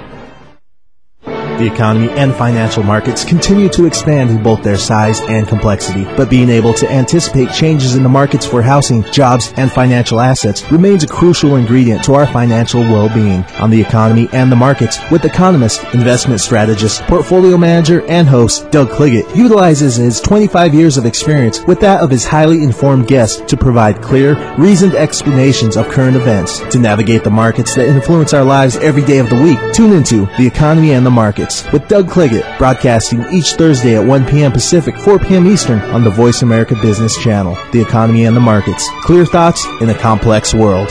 [1.62, 6.28] The economy and financial markets continue to expand in both their size and complexity, but
[6.28, 11.04] being able to anticipate changes in the markets for housing, jobs, and financial assets remains
[11.04, 13.44] a crucial ingredient to our financial well-being.
[13.60, 18.90] On the economy and the markets, with economist, investment strategist, portfolio manager, and host Doug
[18.90, 23.56] Cliggott utilizes his 25 years of experience with that of his highly informed guests to
[23.56, 26.58] provide clear, reasoned explanations of current events.
[26.72, 30.26] To navigate the markets that influence our lives every day of the week, tune into
[30.40, 34.52] The Economy and the Markets with Doug Cliggott, broadcasting each Thursday at 1 p.m.
[34.52, 35.48] Pacific, 4 p.m.
[35.48, 37.58] Eastern on the Voice America Business Channel.
[37.72, 38.90] The economy and the markets.
[39.02, 40.90] Clear thoughts in a complex world.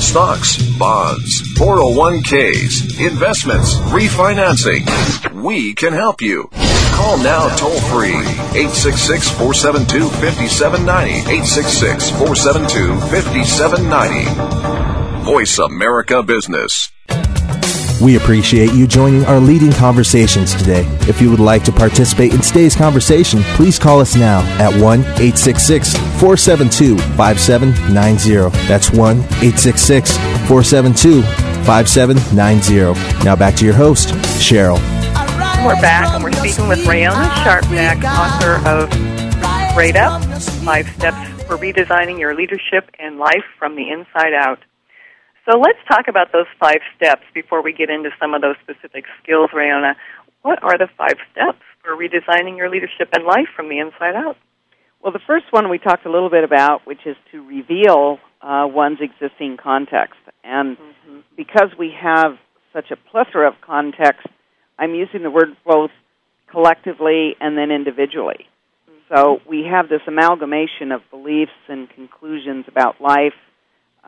[0.00, 4.86] Stocks, bonds, 401ks, investments, refinancing.
[5.42, 6.48] We can help you.
[6.98, 8.16] Call now toll free
[8.56, 11.30] 866 472 5790.
[11.30, 15.24] 866 472 5790.
[15.24, 16.90] Voice America Business.
[18.00, 20.84] We appreciate you joining our leading conversations today.
[21.08, 25.00] If you would like to participate in today's conversation, please call us now at 1
[25.00, 28.56] 866 472 5790.
[28.68, 31.22] That's 1 866 472
[31.64, 33.24] 5790.
[33.24, 34.78] Now back to your host, Cheryl.
[35.66, 40.22] We're back and we're speaking with Rayona Sharpnack, author of Trade Up
[40.64, 44.60] Five Steps for Redesigning Your Leadership and Life from the Inside Out.
[45.48, 49.04] So let's talk about those five steps before we get into some of those specific
[49.22, 49.94] skills, Rayona.
[50.42, 54.36] What are the five steps for redesigning your leadership and life from the inside out?
[55.02, 58.66] Well, the first one we talked a little bit about, which is to reveal uh,
[58.68, 60.20] one's existing context.
[60.44, 61.20] And mm-hmm.
[61.34, 62.32] because we have
[62.74, 64.26] such a plethora of context,
[64.78, 65.90] I'm using the word both
[66.50, 68.48] collectively and then individually.
[68.90, 69.14] Mm-hmm.
[69.14, 73.32] So we have this amalgamation of beliefs and conclusions about life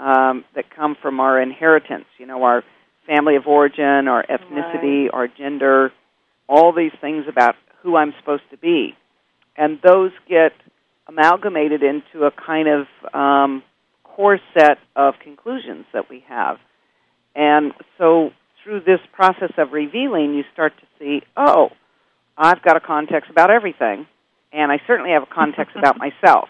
[0.01, 2.65] um, that come from our inheritance, you know, our
[3.07, 5.11] family of origin, our ethnicity, right.
[5.13, 5.93] our gender,
[6.49, 8.95] all these things about who I'm supposed to be.
[9.57, 10.53] And those get
[11.07, 13.63] amalgamated into a kind of um,
[14.05, 16.57] core set of conclusions that we have.
[17.35, 18.31] And so
[18.65, 21.71] through this process of revealing, you start to see, oh,
[22.39, 24.07] I've got a context about everything,
[24.53, 26.49] and I certainly have a context about myself.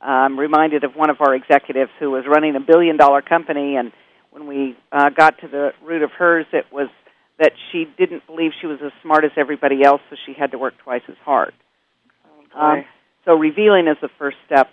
[0.00, 3.92] I'm reminded of one of our executives who was running a billion dollar company, and
[4.30, 6.88] when we uh, got to the root of hers, it was
[7.38, 10.58] that she didn't believe she was as smart as everybody else, so she had to
[10.58, 11.52] work twice as hard.
[12.54, 12.84] Oh, um,
[13.24, 14.68] so revealing is the first step.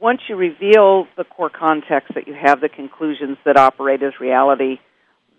[0.00, 4.78] Once you reveal the core context that you have, the conclusions that operate as reality,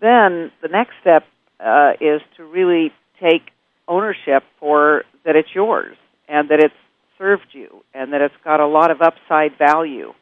[0.00, 1.24] then the next step
[1.60, 3.42] uh, is to really take
[3.86, 5.96] ownership for that it's yours
[6.28, 6.74] and that it's
[7.18, 10.12] served you and that it's got a lot of upside value.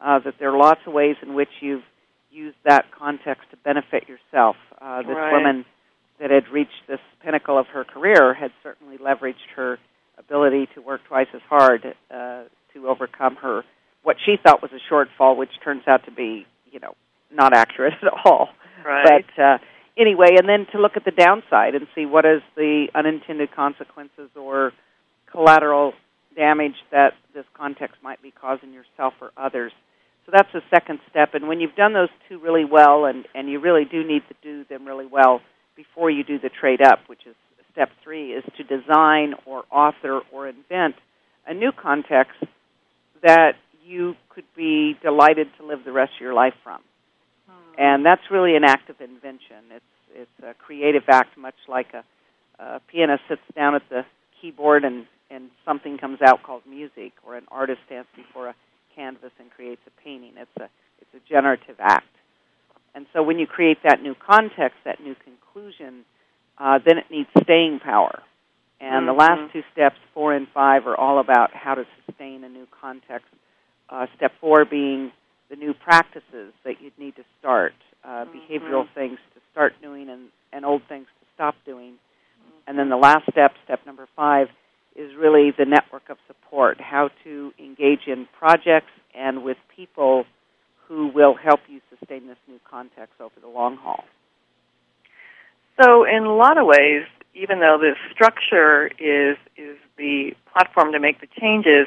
[0.00, 1.82] Uh, that there are lots of ways in which you've
[2.30, 4.56] used that context to benefit yourself.
[4.80, 5.32] Uh, this right.
[5.32, 5.66] woman
[6.18, 9.78] that had reached this pinnacle of her career had certainly leveraged her
[10.16, 13.62] ability to work twice as hard uh, to overcome her
[14.02, 16.94] what she thought was a shortfall, which turns out to be, you know,
[17.32, 18.48] not accurate at all.
[18.84, 19.24] Right.
[19.36, 19.58] But uh,
[19.98, 24.30] anyway, and then to look at the downside and see what is the unintended consequences
[24.34, 24.72] or
[25.30, 25.92] collateral
[26.36, 29.72] damage that this context might be causing yourself or others.
[30.26, 31.34] So that's the second step.
[31.34, 34.34] And when you've done those two really well, and, and you really do need to
[34.42, 35.40] do them really well
[35.76, 37.34] before you do the trade up, which is
[37.72, 40.96] step three, is to design or author or invent
[41.46, 42.42] a new context
[43.22, 43.52] that
[43.84, 46.80] you could be delighted to live the rest of your life from.
[47.48, 47.74] Hmm.
[47.78, 49.72] and that's really an act of invention.
[49.74, 52.04] It's it's a creative act, much like a,
[52.62, 54.04] a pianist sits down at the
[54.40, 58.54] keyboard and and something comes out called music, or an artist stands before a
[58.94, 60.32] canvas and creates a painting.
[60.36, 60.68] It's a
[61.00, 62.06] it's a generative act.
[62.94, 66.04] And so when you create that new context, that new conclusion,
[66.58, 68.22] uh, then it needs staying power.
[68.80, 69.06] And mm-hmm.
[69.06, 72.66] the last two steps, four and five, are all about how to sustain a new
[72.80, 73.28] context.
[73.88, 75.12] Uh, step four being
[75.50, 77.74] the new practices that you'd need to start,
[78.04, 78.38] uh, mm-hmm.
[78.38, 81.92] behavioral things to start doing and, and old things to stop doing.
[81.92, 82.68] Mm-hmm.
[82.68, 84.48] And then the last step, step number five,
[84.96, 90.24] is really the network of support, how to engage in projects and with people
[90.86, 94.04] who will help you sustain this new context over the long haul.
[95.80, 101.00] So, in a lot of ways, even though the structure is is the platform to
[101.00, 101.86] make the changes,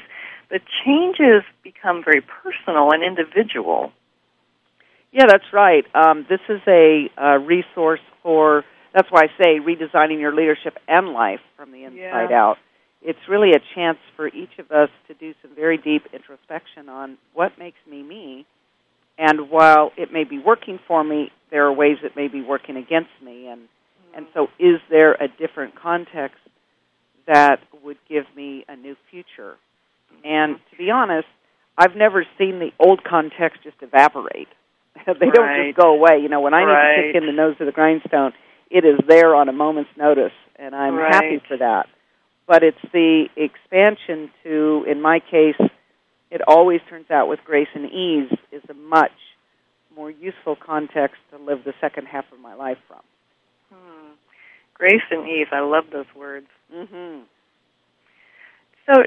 [0.49, 3.91] the changes become very personal and individual.
[5.11, 5.85] Yeah, that's right.
[5.93, 8.63] Um, this is a, a, resource for.
[8.93, 12.41] That's why I say redesigning your leadership and life from the inside yeah.
[12.41, 12.57] out.
[13.03, 17.17] It's really a chance for each of us to do some very deep introspection on
[17.33, 18.45] what makes me me,
[19.17, 22.77] and while it may be working for me, there are ways it may be working
[22.77, 23.61] against me, and
[24.15, 26.37] and so, is there a different context
[27.27, 29.55] that would give me a new future?
[30.23, 31.27] And to be honest,
[31.77, 34.47] I've never seen the old context just evaporate.
[35.05, 35.33] they right.
[35.33, 36.19] don't just go away.
[36.21, 36.95] You know, when I right.
[36.95, 38.33] need to kick in the nose of the grindstone,
[38.69, 41.13] it is there on a moment's notice, and I'm right.
[41.13, 41.87] happy for that.
[42.47, 45.59] But it's the expansion to, in my case,
[46.29, 49.11] it always turns out with grace and ease is a much
[49.95, 52.99] more useful context to live the second half of my life from.
[54.73, 55.47] Grace and ease.
[55.51, 56.47] I love those words.
[56.73, 57.21] Mm-hmm.
[58.85, 59.03] So,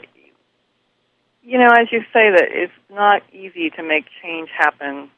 [1.42, 5.10] you know, as you say that it's not easy to make change happen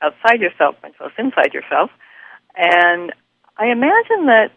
[0.00, 1.90] outside yourself, much less inside yourself.
[2.56, 3.12] And
[3.56, 4.52] I imagine that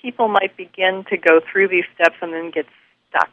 [0.00, 2.66] people might begin to go through these steps and then get
[3.08, 3.30] stuck.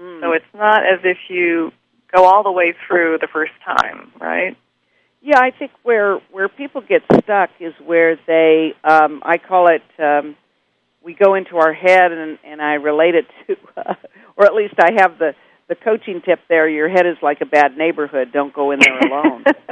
[0.00, 0.20] Mm.
[0.20, 1.72] So it's not as if you
[2.14, 4.56] go all the way through the first time, right?
[5.20, 9.82] Yeah, I think where where people get stuck is where they um, I call it
[9.98, 10.36] um,
[11.02, 13.94] we go into our head and and I relate it to uh,
[14.36, 15.34] or at least I have the
[15.68, 18.98] the coaching tip there your head is like a bad neighborhood don't go in there
[18.98, 19.44] alone.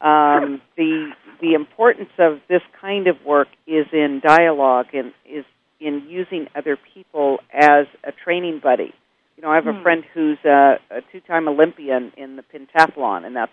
[0.00, 5.44] um, the the importance of this kind of work is in dialogue and is
[5.80, 8.94] in using other people as a training buddy.
[9.36, 9.82] You know, I have a hmm.
[9.82, 13.52] friend who's a, a two-time Olympian in the pentathlon, and that's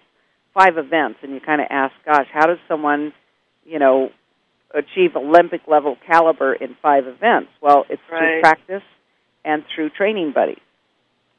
[0.53, 3.11] five events, and you kind of ask, gosh, how does someone,
[3.65, 4.09] you know,
[4.73, 7.49] achieve Olympic level caliber in five events?
[7.61, 8.19] Well, it's right.
[8.19, 8.83] through practice
[9.43, 10.61] and through training buddies.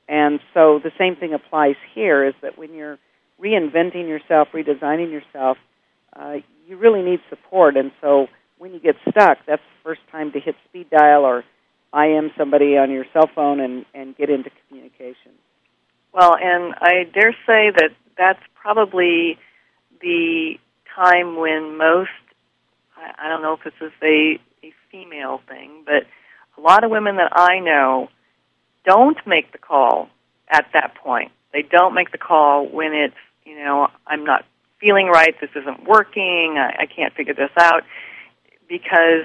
[0.09, 2.99] And so the same thing applies here is that when you're
[3.41, 5.57] reinventing yourself, redesigning yourself,
[6.17, 6.37] uh,
[6.67, 7.77] you really need support.
[7.77, 11.45] And so when you get stuck, that's the first time to hit speed dial or
[11.95, 15.33] IM somebody on your cell phone and, and get into communication.
[16.13, 19.39] Well, and I dare say that that's probably
[20.01, 20.55] the
[20.95, 22.11] time when most
[22.97, 26.05] I, I don't know if this is a, a female thing, but
[26.57, 28.09] a lot of women that I know
[28.85, 30.09] don't make the call
[30.49, 31.33] at that point.
[31.53, 34.45] They don't make the call when it's, you know, I'm not
[34.85, 37.83] feeling right, this isn't working, I, I can't figure this out,
[38.69, 39.25] because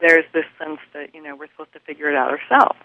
[0.00, 2.78] there's this sense that, you know, we're supposed to figure it out ourselves.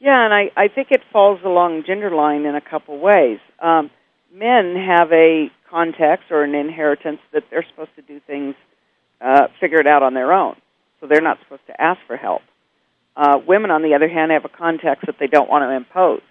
[0.00, 3.38] Yeah, and I, I think it falls along gender line in a couple ways.
[3.60, 3.90] Um,
[4.34, 8.56] men have a context or an inheritance that they're supposed to do things,
[9.20, 10.56] uh, figure it out on their own.
[11.00, 12.42] So they're not supposed to ask for help.
[13.16, 16.22] Uh, women, on the other hand, have a context that they don't want to impose.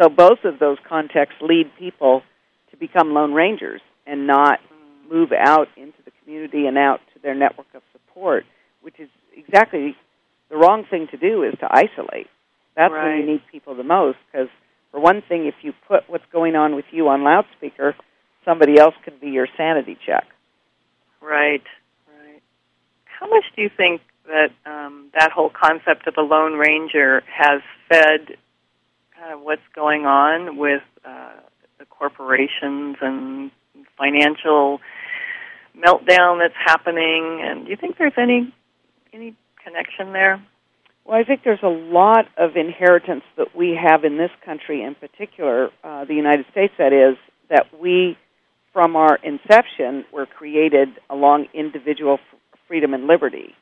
[0.00, 2.22] So both of those contexts lead people
[2.70, 4.60] to become lone rangers and not
[5.10, 8.44] move out into the community and out to their network of support,
[8.82, 9.96] which is exactly
[10.50, 12.28] the wrong thing to do is to isolate.
[12.76, 13.18] That's right.
[13.18, 14.48] when you need people the most because
[14.90, 17.96] for one thing, if you put what's going on with you on loudspeaker,
[18.44, 20.24] somebody else can be your sanity check.
[21.20, 21.64] Right,
[22.06, 22.42] right.
[23.04, 27.60] How much do you think that um, that whole concept of the Lone Ranger has
[27.88, 28.36] fed
[29.18, 31.32] kind of what's going on with uh,
[31.78, 33.50] the corporations and
[33.98, 34.80] financial
[35.76, 37.40] meltdown that's happening?
[37.42, 38.52] And do you think there's any
[39.12, 40.42] any connection there?
[41.04, 44.94] Well, I think there's a lot of inheritance that we have in this country, in
[44.94, 47.16] particular, uh, the United States, that is,
[47.50, 48.16] that we,
[48.72, 53.54] from our inception, were created along individual f- freedom and liberty.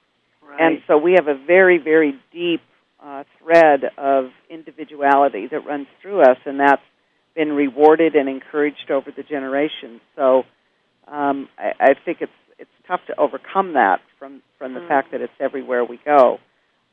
[0.48, 0.60] Right.
[0.60, 2.60] And so we have a very, very deep
[3.02, 6.82] uh, thread of individuality that runs through us, and that's
[7.34, 10.00] been rewarded and encouraged over the generations.
[10.16, 10.42] So
[11.08, 14.88] um, I, I think it's it's tough to overcome that from from the mm.
[14.88, 16.38] fact that it's everywhere we go.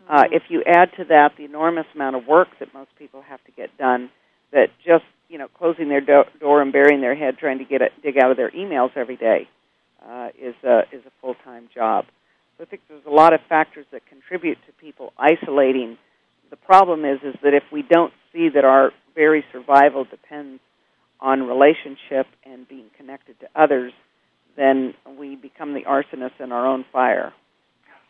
[0.09, 3.43] Uh, if you add to that the enormous amount of work that most people have
[3.43, 4.09] to get done,
[4.51, 7.81] that just you know closing their do- door and burying their head trying to get
[7.81, 9.47] it, dig out of their emails every day
[10.07, 12.05] uh, is a is a full time job.
[12.57, 15.97] So I think there's a lot of factors that contribute to people isolating.
[16.49, 20.61] The problem is is that if we don't see that our very survival depends
[21.19, 23.91] on relationship and being connected to others,
[24.55, 27.33] then we become the arsonists in our own fire.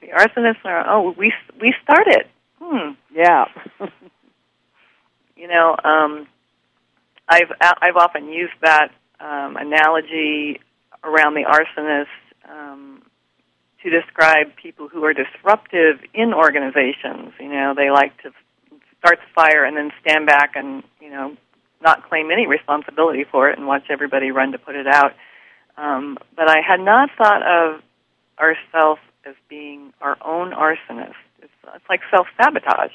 [0.01, 2.25] The arsonists are oh we we started.
[2.61, 2.91] Hmm.
[3.11, 3.45] Yeah.
[5.35, 6.27] you know, um,
[7.27, 8.89] I've I've often used that
[9.19, 10.59] um, analogy
[11.03, 13.01] around the arsonist um,
[13.81, 17.33] to describe people who are disruptive in organizations.
[17.39, 18.29] You know, they like to
[18.99, 21.35] start the fire and then stand back and you know
[21.81, 25.13] not claim any responsibility for it and watch everybody run to put it out.
[25.77, 27.81] Um, but I had not thought of
[28.37, 31.15] ourselves as being our own arsonist.
[31.41, 32.91] It's, it's like self sabotage.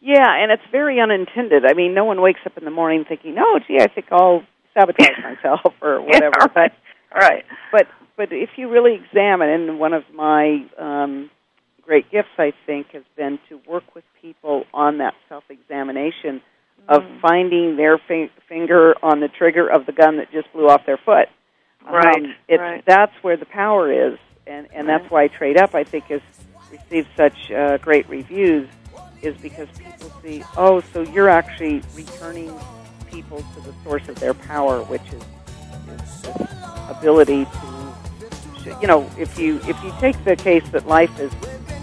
[0.00, 1.64] Yeah, and it's very unintended.
[1.66, 4.42] I mean, no one wakes up in the morning thinking, "Oh, gee, I think I'll
[4.74, 6.36] sabotage myself" or whatever.
[6.38, 6.72] Yeah, right.
[7.12, 7.44] But right.
[7.72, 7.86] But
[8.16, 11.30] but if you really examine, and one of my um,
[11.90, 16.40] great gifts, I think, has been to work with people on that self-examination mm.
[16.88, 20.86] of finding their fi- finger on the trigger of the gun that just blew off
[20.86, 21.28] their foot.
[21.84, 22.14] Right.
[22.14, 22.84] Um, it's, right.
[22.86, 25.00] That's where the power is, and and right.
[25.00, 26.20] that's why Trade Up, I think, has
[26.70, 28.68] received such uh, great reviews
[29.20, 32.54] is because people see, oh, so you're actually returning
[33.10, 35.24] people to the source of their power, which is,
[35.88, 36.46] is this
[36.88, 37.46] ability
[38.62, 41.32] to, you know, if you if you take the case that life is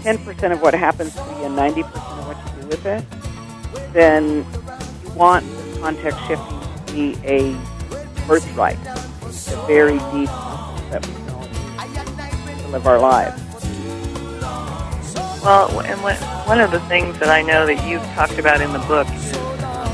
[0.02, 3.04] 10% of what happens to you and 90% of what you do with it,
[3.92, 4.46] then
[5.04, 5.44] you want
[5.80, 7.56] context shifting to be a
[8.26, 10.30] birthright, a very deep
[10.90, 13.42] that we know to live our lives.
[15.42, 16.00] Well, and
[16.46, 19.36] one of the things that I know that you've talked about in the book is
[19.62, 19.88] um,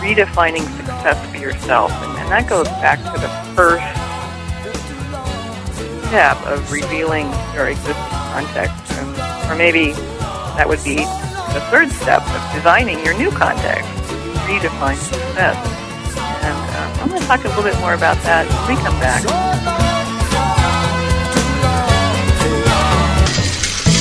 [0.00, 3.84] redefining success for yourself, and, and that goes back to the first
[6.08, 9.92] step of revealing your existing context, or, or maybe
[10.60, 10.96] that would be
[11.56, 13.88] the third step of designing your new context.
[14.44, 15.56] Redefine success,
[16.44, 18.98] and uh, I'm going to talk a little bit more about that when we come
[19.00, 19.24] back.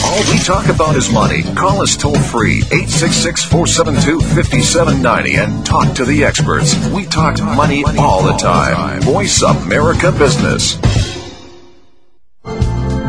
[0.04, 1.44] All we talk about is money.
[1.56, 6.76] Call us toll free 866 472 5790 and talk to the experts.
[6.90, 9.02] We talk money all the time.
[9.02, 10.78] Voice America Business.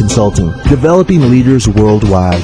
[0.00, 2.40] Consulting, developing leaders worldwide.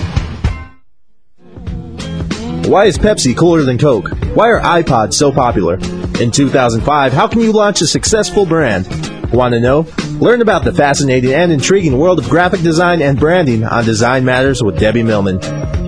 [2.66, 4.10] Why is Pepsi cooler than Coke?
[4.34, 5.76] Why are iPods so popular?
[6.20, 8.86] In 2005, how can you launch a successful brand?
[9.32, 9.86] Want to know?
[10.20, 14.62] Learn about the fascinating and intriguing world of graphic design and branding on Design Matters
[14.62, 15.42] with Debbie Millman.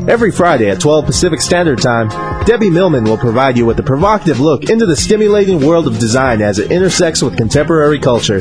[0.08, 2.08] Every Friday at 12 Pacific Standard Time,
[2.46, 6.40] Debbie Millman will provide you with a provocative look into the stimulating world of design
[6.40, 8.40] as it intersects with contemporary culture.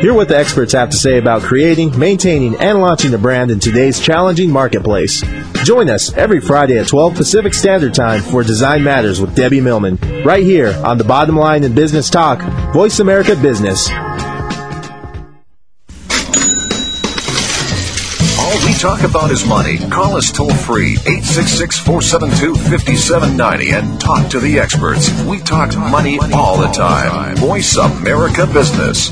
[0.00, 3.58] Hear what the experts have to say about creating, maintaining, and launching a brand in
[3.58, 5.24] today's challenging marketplace.
[5.64, 9.96] Join us every Friday at 12 Pacific Standard Time for Design Matters with Debbie Millman,
[10.22, 12.42] right here on the Bottom Line in Business Talk,
[12.74, 13.88] Voice America Business.
[18.38, 19.78] All we talk about is money.
[19.78, 25.10] Call us toll free 866 472 5790 and talk to the experts.
[25.24, 27.36] We talk money all the time.
[27.36, 29.10] Voice America Business.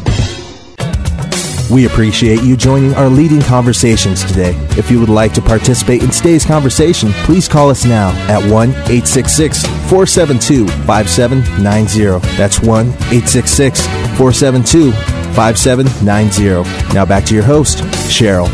[1.71, 4.55] We appreciate you joining our leading conversations today.
[4.77, 8.71] If you would like to participate in today's conversation, please call us now at 1
[8.71, 12.37] 866 472 5790.
[12.37, 13.81] That's 1 866
[14.19, 14.93] 472
[15.35, 16.95] 5790.
[16.95, 18.49] Now back to your host, Cheryl.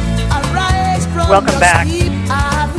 [1.28, 1.86] Welcome back.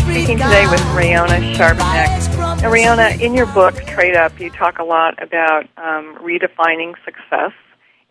[0.02, 2.62] Speaking today with Rayona Sharpnack.
[2.62, 7.54] Now, Rayona, in your book, Trade Up, you talk a lot about um, redefining success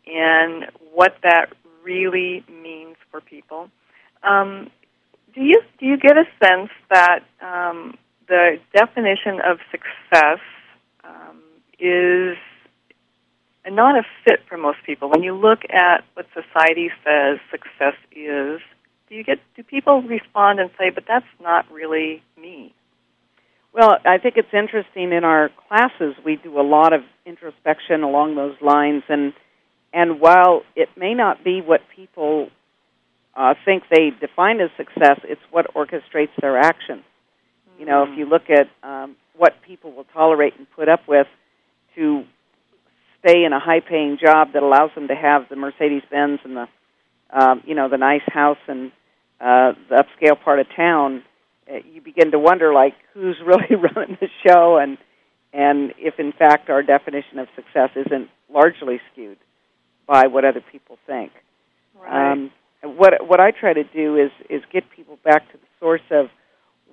[0.07, 1.53] and what that
[1.83, 3.71] really means for people.
[4.23, 4.71] Um,
[5.35, 7.97] do you do you get a sense that um,
[8.29, 10.41] the definition of success
[11.05, 11.41] um,
[11.79, 12.37] is
[13.69, 15.11] not a fit for most people.
[15.11, 18.61] When you look at what society says success is,
[19.09, 22.75] do you get do people respond and say, "But that's not really me"?
[23.73, 28.35] Well, I think it's interesting in our classes we do a lot of introspection along
[28.35, 29.33] those lines and
[29.93, 32.49] and while it may not be what people
[33.35, 37.03] uh, think they define as success, it's what orchestrates their actions.
[37.79, 41.27] You know, if you look at um, what people will tolerate and put up with
[41.97, 42.25] to
[43.25, 46.69] stay in a high-paying job that allows them to have the Mercedes Benz and the,
[47.33, 48.93] um, you know, the nice house and
[49.41, 51.23] uh, the upscale part of town,
[51.71, 54.99] uh, you begin to wonder, like, who's really running the show, and
[55.53, 59.37] and if in fact our definition of success isn't largely skewed
[60.11, 61.31] by what other people think.
[62.03, 62.33] Right.
[62.33, 62.51] Um,
[62.83, 66.27] what what I try to do is is get people back to the source of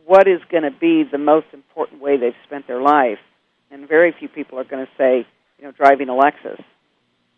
[0.06, 3.20] what is going to be the most important way they've spent their life,
[3.72, 5.26] and very few people are going to say,
[5.58, 6.62] you know, driving a Lexus.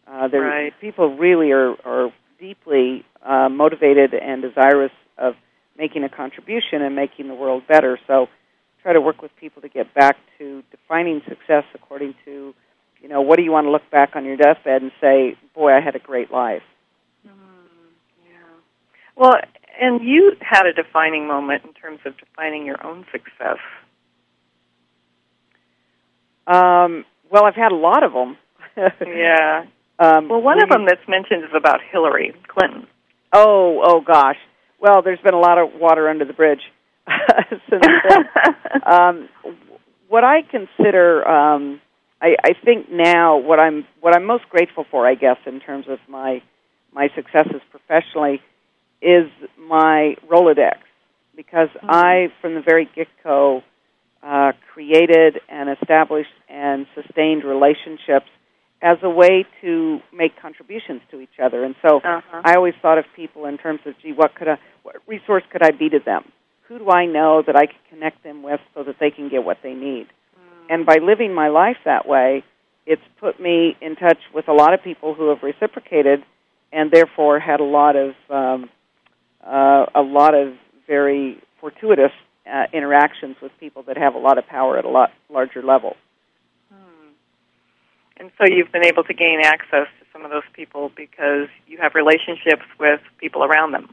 [0.07, 0.73] Uh, there- Right.
[0.81, 5.33] People really are are deeply uh, motivated and desirous of
[5.77, 7.97] making a contribution and making the world better.
[8.07, 8.27] So,
[8.83, 12.53] try to work with people to get back to defining success according to,
[13.01, 15.71] you know, what do you want to look back on your deathbed and say, boy,
[15.73, 16.63] I had a great life.
[17.25, 17.31] Yeah.
[19.15, 19.35] Well,
[19.79, 23.57] and you had a defining moment in terms of defining your own success.
[26.47, 28.37] Um, well, I've had a lot of them.
[29.05, 29.65] Yeah.
[29.99, 32.87] Um, Well, one of them that's mentioned is about Hillary Clinton.
[33.33, 34.37] Oh, oh gosh.
[34.79, 36.61] Well, there's been a lot of water under the bridge
[37.49, 38.23] since then.
[38.85, 39.27] um,
[40.07, 41.81] what I consider, um,
[42.21, 45.85] I, I think now, what I'm what I'm most grateful for, I guess, in terms
[45.87, 46.41] of my
[46.93, 48.41] my successes professionally,
[49.01, 50.79] is my Rolodex,
[51.35, 53.63] because I, from the very get go,
[54.21, 58.27] uh, created and established and sustained relationships
[58.81, 61.97] as a way to make contributions to each other, and so.
[61.97, 62.41] uh-huh.
[62.45, 65.61] I always thought of people in terms of, gee, what could I, what resource could
[65.61, 66.23] I be to them?
[66.67, 69.43] Who do I know that I could connect them with so that they can get
[69.43, 70.07] what they need?
[70.69, 72.43] And by living my life that way,
[72.85, 76.23] it's put me in touch with a lot of people who have reciprocated,
[76.71, 78.69] and therefore had a lot of um,
[79.45, 80.53] uh, a lot of
[80.87, 82.11] very fortuitous
[82.51, 85.95] uh, interactions with people that have a lot of power at a lot larger level.
[88.19, 91.77] And so you've been able to gain access to some of those people because you
[91.81, 93.89] have relationships with people around them.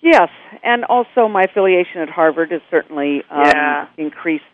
[0.00, 0.28] Yes,
[0.62, 3.86] and also my affiliation at Harvard has certainly um, Yeah.
[3.96, 4.44] increased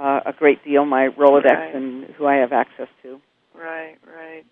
[0.00, 1.74] uh, a great deal my Rolodex Right.
[1.74, 3.20] and who I have access to.
[3.54, 4.44] Right, right.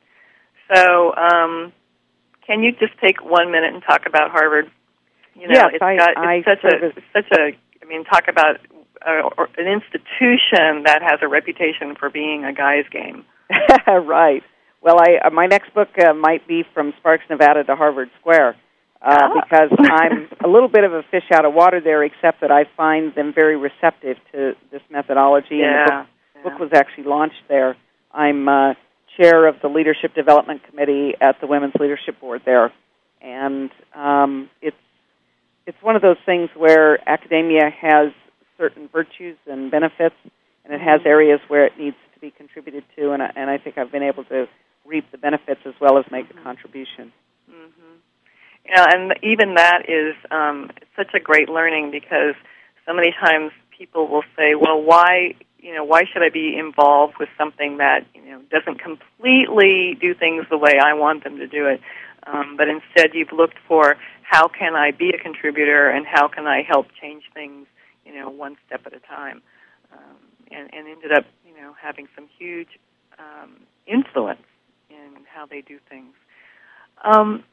[0.74, 1.72] So, um,
[2.46, 4.70] can you just take one minute and talk about Harvard?
[5.34, 7.52] You know, Yes, it's I- got it's I such a such a.
[7.82, 8.56] I mean, talk about
[9.06, 13.24] uh, or an institution that has a reputation for being a guy's game.
[13.86, 14.42] right.
[14.82, 18.56] Well, I uh, my next book uh, might be from Sparks, Nevada to Harvard Square.
[19.00, 19.40] Uh, Ah.
[19.40, 22.64] because I'm a little bit of a fish out of water there, except that I
[22.76, 25.62] find them very receptive to this methodology.
[25.62, 26.42] And the book Yeah.
[26.42, 27.76] book was actually launched there.
[28.12, 28.74] I'm uh,
[29.16, 32.72] chair of the Leadership Development Committee at the Women's Leadership Board there,
[33.20, 34.76] and um, it's
[35.66, 38.12] it's one of those things where academia has
[38.56, 40.14] certain virtues and benefits,
[40.64, 43.58] and it has areas where it needs to be contributed to, and I, and I
[43.58, 44.48] think I've been able to
[44.86, 47.12] reap the benefits as well as make a contribution.
[47.48, 47.64] hmm
[48.68, 52.34] Yeah, and even that is um, such a great learning because
[52.86, 57.14] so many times people will say, "Well, why, you know, why should I be involved
[57.18, 61.46] with something that you know doesn't completely do things the way I want them to
[61.46, 61.80] do it?"
[62.26, 66.46] Um, but instead, you've looked for how can I be a contributor and how can
[66.46, 67.66] I help change things,
[68.04, 69.40] you know, one step at a time,
[69.92, 70.16] um,
[70.50, 72.78] and, and ended up, you know, having some huge
[73.18, 74.44] um, influence
[74.90, 76.12] in how they do things.
[77.02, 77.44] Um,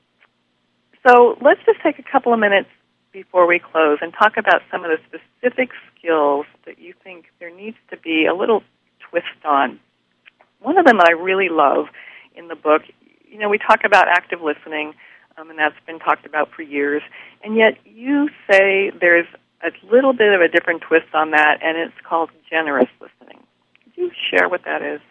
[1.06, 2.70] so let's just take a couple of minutes
[3.12, 7.56] before we close and talk about some of the specific skills that you think there
[7.56, 8.64] needs to be a little
[9.10, 9.80] twist on.
[10.60, 11.86] One of them that I really love
[12.36, 12.82] in the book,
[13.30, 14.93] you know, we talk about active listening,
[15.38, 17.01] um, and that's been talked about for years,
[17.43, 19.28] and yet you say there's
[19.64, 23.39] a little bit of a different twist on that, and it's called generous listening.
[23.84, 25.01] Could you share what that is?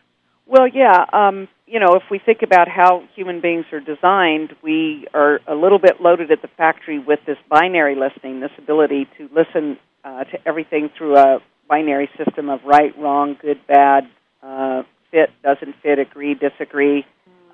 [0.46, 1.04] Well, yeah.
[1.12, 5.54] Um, you know, if we think about how human beings are designed, we are a
[5.54, 10.24] little bit loaded at the factory with this binary listening, this ability to listen uh,
[10.24, 11.38] to everything through a
[11.68, 14.06] binary system of right, wrong, good, bad,
[14.42, 17.06] uh, fit, doesn't fit, agree, disagree.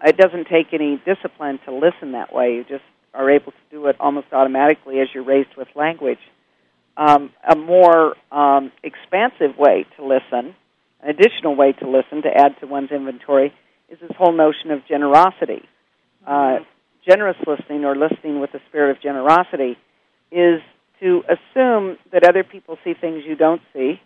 [0.04, 2.54] It doesn't take any discipline to listen that way.
[2.54, 2.84] You just
[3.14, 6.18] are able to do it almost automatically as you're raised with language.
[6.96, 10.56] Um, a more um, expansive way to listen
[11.02, 13.52] an additional way to listen to add to one's inventory
[13.88, 15.62] is this whole notion of generosity.
[16.26, 16.58] Uh,
[17.06, 19.76] generous listening or listening with the spirit of generosity
[20.30, 20.60] is
[21.00, 24.00] to assume that other people see things you don't see,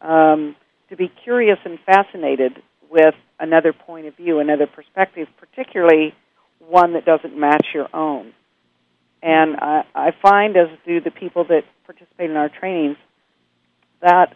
[0.00, 0.54] um,
[0.90, 6.14] to be curious and fascinated with another point of view, another perspective, particularly
[6.68, 8.32] one that doesn't match your own.
[9.22, 12.96] And I, I find, as do the people that participate in our trainings,
[14.02, 14.34] that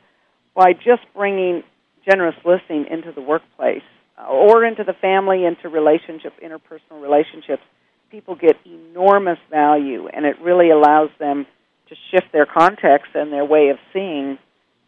[0.57, 1.63] by just bringing
[2.09, 3.83] generous listening into the workplace
[4.19, 7.63] uh, or into the family, into relationship, interpersonal relationships,
[8.11, 11.47] people get enormous value, and it really allows them
[11.89, 14.39] to shift their context and their way of seeing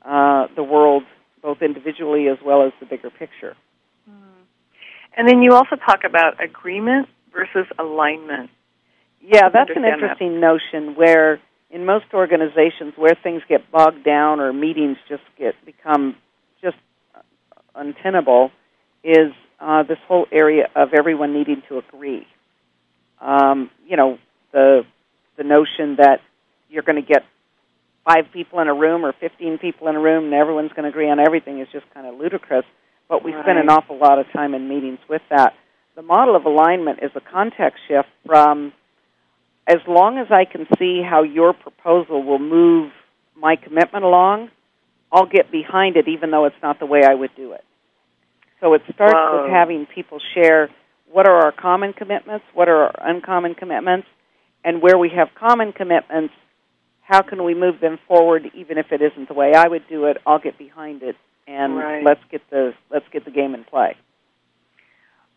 [0.04, 1.02] uh, the world,
[1.42, 3.54] both individually as well as the bigger picture.
[5.16, 8.50] And then you also talk about agreement versus alignment.
[9.20, 9.92] Yeah, that's an Understand that.
[9.94, 11.40] interesting notion where
[11.70, 16.16] in most organizations where things get bogged down or meetings just get become
[16.62, 16.76] just
[17.74, 18.50] untenable
[19.04, 22.26] is uh, this whole area of everyone needing to agree.
[23.20, 24.18] Um, you know,
[24.52, 24.84] the
[25.36, 26.20] the notion that
[26.68, 27.24] you're going to get
[28.04, 30.88] five people in a room or 15 people in a room and everyone's going to
[30.88, 32.64] agree on everything is just kind of ludicrous.
[33.08, 35.54] But we spend an awful lot of time in meetings with that.
[35.94, 38.72] The model of alignment is a context shift from
[39.68, 42.90] as long as I can see how your proposal will move
[43.36, 44.50] my commitment along,
[45.12, 47.64] I'll get behind it even though it's not the way I would do it.
[48.60, 49.42] So it starts Whoa.
[49.42, 50.70] with having people share
[51.10, 54.08] what are our common commitments, what are our uncommon commitments,
[54.64, 56.34] and where we have common commitments,
[57.02, 60.06] how can we move them forward even if it isn't the way I would do
[60.06, 61.16] it, I'll get behind it
[61.46, 62.04] and Right.
[62.04, 63.96] let's get the let's get the game in play.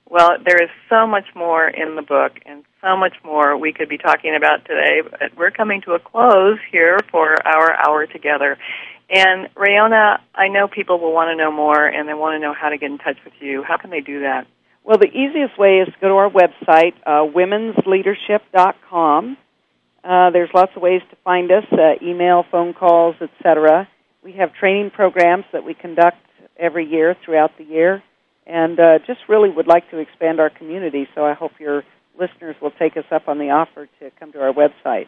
[0.09, 3.87] Well, there is so much more in the book and so much more we could
[3.87, 8.57] be talking about today, but we're coming to a close here for our hour together.
[9.09, 12.53] And Rayona, I know people will want to know more and they want to know
[12.53, 13.63] how to get in touch with you.
[13.63, 14.47] How can they do that?
[14.83, 19.37] Well, the easiest way is to go to our website, uh, womensleadership.com.
[20.03, 23.87] Uh, there's lots of ways to find us, uh, email, phone calls, etc.
[24.23, 26.17] We have training programs that we conduct
[26.57, 28.03] every year throughout the year,
[28.45, 31.83] and uh, just really would like to expand our community, so I hope your
[32.19, 35.07] listeners will take us up on the offer to come to our website.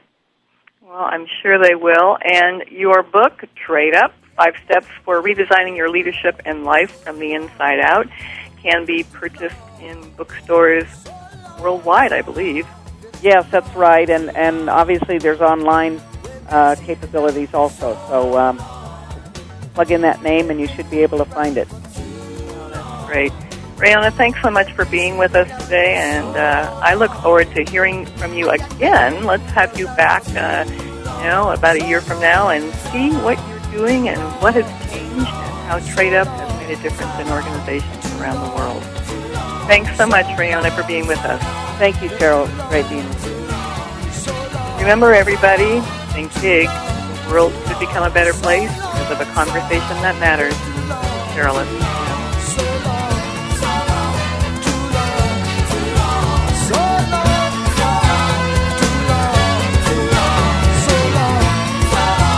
[0.81, 2.17] Well, I'm sure they will.
[2.23, 7.33] And your book, Trade Up Five Steps for Redesigning Your Leadership and Life from the
[7.33, 8.07] Inside Out,
[8.61, 10.87] can be purchased in bookstores
[11.59, 12.67] worldwide, I believe.
[13.21, 16.01] Yes, that's right, and, and obviously there's online
[16.49, 18.57] uh, capabilities also, so um,
[19.73, 21.67] plug in that name and you should be able to find it.
[23.13, 23.31] Great.
[23.77, 27.63] Rayona, thanks so much for being with us today, and uh, I look forward to
[27.63, 29.23] hearing from you again.
[29.27, 30.65] Let's have you back, uh,
[31.21, 34.65] you know, about a year from now and see what you're doing and what has
[34.91, 38.81] changed and how Trade Up has made a difference in organizations around the world.
[39.67, 41.39] Thanks so much, Rayona, for being with us.
[41.77, 42.49] Thank you, Cheryl.
[42.49, 44.81] It's great being with you.
[44.81, 45.81] Remember, everybody,
[46.13, 46.65] think big.
[46.65, 50.55] The world could become a better place because of a conversation that matters.
[51.37, 51.61] Cheryl,